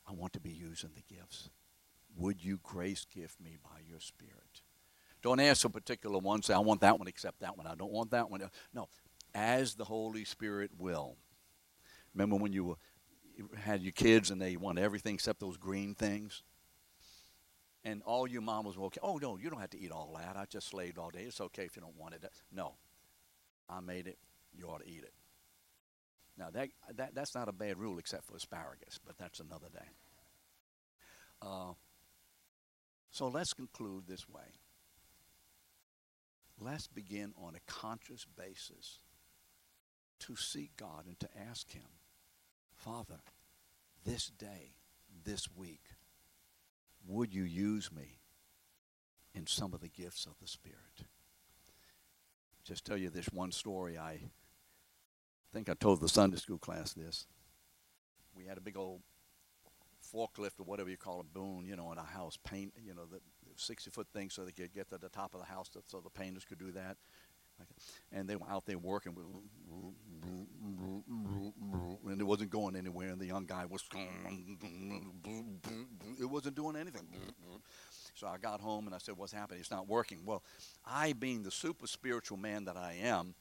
I 0.08 0.12
want 0.12 0.32
to 0.34 0.40
be 0.40 0.50
using 0.50 0.90
the 0.94 1.14
gifts. 1.14 1.50
Would 2.16 2.42
you 2.44 2.58
grace 2.62 3.06
gift 3.14 3.40
me 3.40 3.56
by 3.62 3.80
your 3.88 4.00
Spirit? 4.00 4.62
Don't 5.22 5.40
ask 5.40 5.64
a 5.64 5.68
particular 5.68 6.18
one, 6.18 6.42
say, 6.42 6.54
I 6.54 6.58
want 6.58 6.82
that 6.82 6.98
one, 6.98 7.08
accept 7.08 7.40
that 7.40 7.56
one. 7.56 7.66
I 7.66 7.74
don't 7.74 7.92
want 7.92 8.10
that 8.10 8.30
one. 8.30 8.42
No, 8.72 8.88
as 9.34 9.74
the 9.74 9.84
Holy 9.84 10.24
Spirit 10.24 10.70
will. 10.78 11.16
Remember 12.14 12.36
when 12.36 12.52
you, 12.52 12.64
were, 12.64 12.76
you 13.36 13.50
had 13.56 13.82
your 13.82 13.92
kids 13.92 14.30
and 14.30 14.40
they 14.40 14.56
want 14.56 14.78
everything 14.78 15.14
except 15.14 15.40
those 15.40 15.56
green 15.56 15.94
things? 15.94 16.42
And 17.86 18.02
all 18.04 18.26
you 18.26 18.40
mamas 18.40 18.76
were 18.76 18.86
okay. 18.86 18.98
Oh, 19.00 19.16
no, 19.18 19.36
you 19.36 19.48
don't 19.48 19.60
have 19.60 19.70
to 19.70 19.80
eat 19.80 19.92
all 19.92 20.18
that. 20.18 20.36
I 20.36 20.44
just 20.46 20.70
slaved 20.70 20.98
all 20.98 21.10
day. 21.10 21.20
It's 21.20 21.40
okay 21.40 21.62
if 21.66 21.76
you 21.76 21.82
don't 21.82 21.96
want 21.96 22.14
it. 22.14 22.24
No. 22.52 22.72
I 23.70 23.78
made 23.78 24.08
it. 24.08 24.18
You 24.52 24.66
ought 24.66 24.82
to 24.82 24.90
eat 24.90 25.04
it. 25.04 25.12
Now, 26.36 26.50
that, 26.50 26.70
that, 26.96 27.14
that's 27.14 27.36
not 27.36 27.48
a 27.48 27.52
bad 27.52 27.78
rule 27.78 28.00
except 28.00 28.24
for 28.24 28.34
asparagus, 28.34 28.98
but 29.06 29.16
that's 29.18 29.38
another 29.38 29.68
day. 29.72 29.88
Uh, 31.40 31.74
so 33.12 33.28
let's 33.28 33.52
conclude 33.52 34.08
this 34.08 34.28
way. 34.28 34.58
Let's 36.60 36.88
begin 36.88 37.34
on 37.40 37.54
a 37.54 37.70
conscious 37.70 38.26
basis 38.36 38.98
to 40.20 40.34
seek 40.34 40.76
God 40.76 41.04
and 41.06 41.20
to 41.20 41.28
ask 41.48 41.70
Him, 41.70 41.86
Father, 42.74 43.20
this 44.04 44.26
day, 44.26 44.72
this 45.24 45.42
week, 45.56 45.82
would 47.06 47.34
you 47.34 47.44
use 47.44 47.90
me 47.92 48.18
in 49.34 49.46
some 49.46 49.74
of 49.74 49.80
the 49.80 49.88
gifts 49.88 50.26
of 50.26 50.34
the 50.40 50.48
Spirit? 50.48 51.04
Just 52.64 52.84
tell 52.84 52.96
you 52.96 53.10
this 53.10 53.26
one 53.26 53.52
story 53.52 53.96
I 53.96 54.18
think 55.52 55.68
I 55.68 55.74
told 55.74 56.00
the 56.00 56.08
Sunday 56.08 56.36
school 56.36 56.58
class 56.58 56.92
this. 56.92 57.26
We 58.34 58.44
had 58.44 58.58
a 58.58 58.60
big 58.60 58.76
old 58.76 59.02
forklift 60.14 60.60
or 60.60 60.64
whatever 60.64 60.90
you 60.90 60.96
call 60.96 61.20
a 61.20 61.24
boom, 61.24 61.64
you 61.66 61.76
know, 61.76 61.92
in 61.92 61.98
our 61.98 62.04
house, 62.04 62.38
paint, 62.44 62.72
you 62.84 62.94
know, 62.94 63.06
the 63.10 63.20
60 63.56 63.90
foot 63.90 64.08
thing 64.12 64.30
so 64.30 64.44
they 64.44 64.52
could 64.52 64.74
get 64.74 64.88
to 64.90 64.98
the 64.98 65.08
top 65.08 65.34
of 65.34 65.40
the 65.40 65.46
house 65.46 65.70
so 65.86 66.00
the 66.00 66.10
painters 66.10 66.44
could 66.44 66.58
do 66.58 66.72
that. 66.72 66.96
And 68.12 68.28
they 68.28 68.36
were 68.36 68.48
out 68.50 68.66
there 68.66 68.78
working, 68.78 69.16
and 72.08 72.20
it 72.20 72.24
wasn't 72.24 72.50
going 72.50 72.76
anywhere. 72.76 73.08
And 73.10 73.20
the 73.20 73.26
young 73.26 73.46
guy 73.46 73.64
was, 73.66 73.84
it 76.20 76.26
wasn't 76.26 76.56
doing 76.56 76.76
anything. 76.76 77.06
So 78.14 78.26
I 78.26 78.38
got 78.38 78.60
home 78.60 78.86
and 78.86 78.94
I 78.94 78.98
said, 78.98 79.16
What's 79.16 79.32
happening? 79.32 79.60
It's 79.60 79.70
not 79.70 79.88
working. 79.88 80.20
Well, 80.24 80.42
I, 80.86 81.12
being 81.12 81.42
the 81.42 81.50
super 81.50 81.86
spiritual 81.86 82.38
man 82.38 82.64
that 82.64 82.76
I 82.76 82.96
am, 83.02 83.34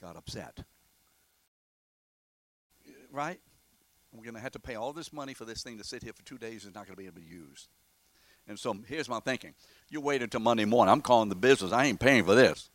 got 0.00 0.16
upset. 0.16 0.60
Right? 3.12 3.40
We're 4.12 4.24
going 4.24 4.34
to 4.34 4.40
have 4.40 4.52
to 4.52 4.58
pay 4.58 4.74
all 4.74 4.92
this 4.92 5.12
money 5.12 5.34
for 5.34 5.44
this 5.44 5.62
thing 5.62 5.78
to 5.78 5.84
sit 5.84 6.02
here 6.02 6.12
for 6.12 6.22
two 6.22 6.38
days. 6.38 6.64
It's 6.64 6.74
not 6.74 6.86
going 6.86 6.96
to 6.96 6.96
be 6.96 7.06
able 7.06 7.16
to 7.16 7.20
be 7.20 7.26
used. 7.26 7.68
And 8.48 8.58
so 8.58 8.76
here's 8.88 9.08
my 9.08 9.20
thinking. 9.20 9.54
You 9.88 10.00
wait 10.00 10.22
until 10.22 10.40
Monday 10.40 10.64
morning. 10.64 10.92
I'm 10.92 11.02
calling 11.02 11.28
the 11.28 11.36
business. 11.36 11.72
I 11.72 11.84
ain't 11.84 12.00
paying 12.00 12.24
for 12.24 12.34
this. 12.34 12.70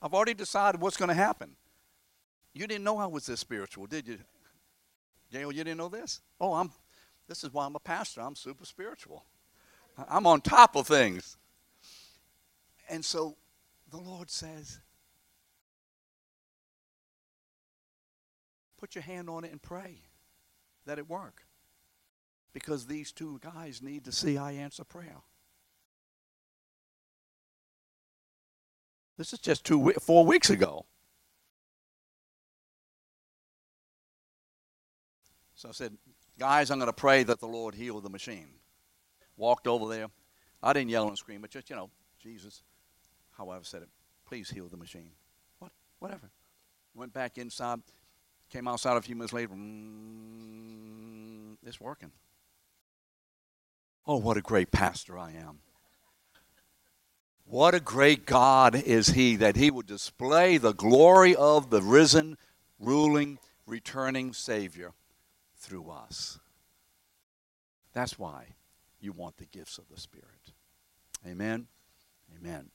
I've 0.00 0.14
already 0.14 0.34
decided 0.34 0.80
what's 0.80 0.96
going 0.96 1.08
to 1.08 1.14
happen. 1.14 1.52
You 2.52 2.66
didn't 2.66 2.84
know 2.84 2.98
I 2.98 3.06
was 3.06 3.26
this 3.26 3.40
spiritual, 3.40 3.86
did 3.86 4.06
you? 4.06 4.18
Gail, 5.32 5.52
you 5.52 5.64
didn't 5.64 5.78
know 5.78 5.88
this? 5.88 6.20
Oh, 6.40 6.54
I'm 6.54 6.70
this 7.28 7.42
is 7.42 7.52
why 7.52 7.66
I'm 7.66 7.74
a 7.74 7.80
pastor. 7.80 8.20
I'm 8.20 8.36
super 8.36 8.64
spiritual. 8.64 9.24
I'm 10.08 10.26
on 10.26 10.40
top 10.40 10.76
of 10.76 10.86
things. 10.86 11.36
And 12.88 13.04
so 13.04 13.36
the 13.90 13.96
Lord 13.96 14.30
says, 14.30 14.78
Put 18.78 18.94
your 18.94 19.02
hand 19.02 19.28
on 19.30 19.42
it 19.44 19.50
and 19.50 19.60
pray 19.60 20.02
that 20.84 20.98
it 20.98 21.08
work. 21.08 21.42
Because 22.52 22.86
these 22.86 23.10
two 23.10 23.40
guys 23.42 23.82
need 23.82 24.04
to 24.04 24.12
see 24.12 24.36
I 24.38 24.52
answer 24.52 24.84
prayer. 24.84 25.16
This 29.16 29.32
is 29.32 29.38
just 29.38 29.64
two, 29.64 29.92
four 30.00 30.26
weeks 30.26 30.50
ago. 30.50 30.84
So 35.54 35.70
I 35.70 35.72
said, 35.72 35.96
guys, 36.38 36.70
I'm 36.70 36.78
going 36.78 36.88
to 36.88 36.92
pray 36.92 37.22
that 37.22 37.40
the 37.40 37.48
Lord 37.48 37.74
heal 37.74 38.00
the 38.00 38.10
machine. 38.10 38.48
Walked 39.38 39.66
over 39.66 39.88
there. 39.88 40.08
I 40.62 40.74
didn't 40.74 40.90
yell 40.90 41.08
and 41.08 41.16
scream, 41.16 41.40
but 41.40 41.50
just, 41.50 41.70
you 41.70 41.76
know, 41.76 41.90
Jesus, 42.18 42.62
however 43.36 43.64
said 43.64 43.82
it, 43.82 43.88
please 44.26 44.50
heal 44.50 44.68
the 44.68 44.76
machine. 44.76 45.12
What? 45.58 45.72
Whatever. 45.98 46.30
Went 46.94 47.14
back 47.14 47.38
inside. 47.38 47.80
Came 48.50 48.68
outside 48.68 48.96
a 48.96 49.02
few 49.02 49.16
minutes 49.16 49.32
later. 49.32 49.54
Mm, 49.54 51.56
it's 51.64 51.80
working. 51.80 52.12
Oh, 54.06 54.18
what 54.18 54.36
a 54.36 54.42
great 54.42 54.70
pastor 54.70 55.18
I 55.18 55.32
am. 55.32 55.60
What 57.48 57.74
a 57.74 57.80
great 57.80 58.26
God 58.26 58.74
is 58.74 59.08
He 59.08 59.36
that 59.36 59.56
He 59.56 59.70
would 59.70 59.86
display 59.86 60.58
the 60.58 60.74
glory 60.74 61.34
of 61.36 61.70
the 61.70 61.80
risen, 61.80 62.38
ruling, 62.78 63.38
returning 63.66 64.32
Savior 64.32 64.92
through 65.56 65.90
us. 65.90 66.40
That's 67.92 68.18
why 68.18 68.56
you 69.00 69.12
want 69.12 69.36
the 69.36 69.46
gifts 69.46 69.78
of 69.78 69.88
the 69.88 70.00
Spirit. 70.00 70.52
Amen. 71.26 71.68
Amen. 72.36 72.70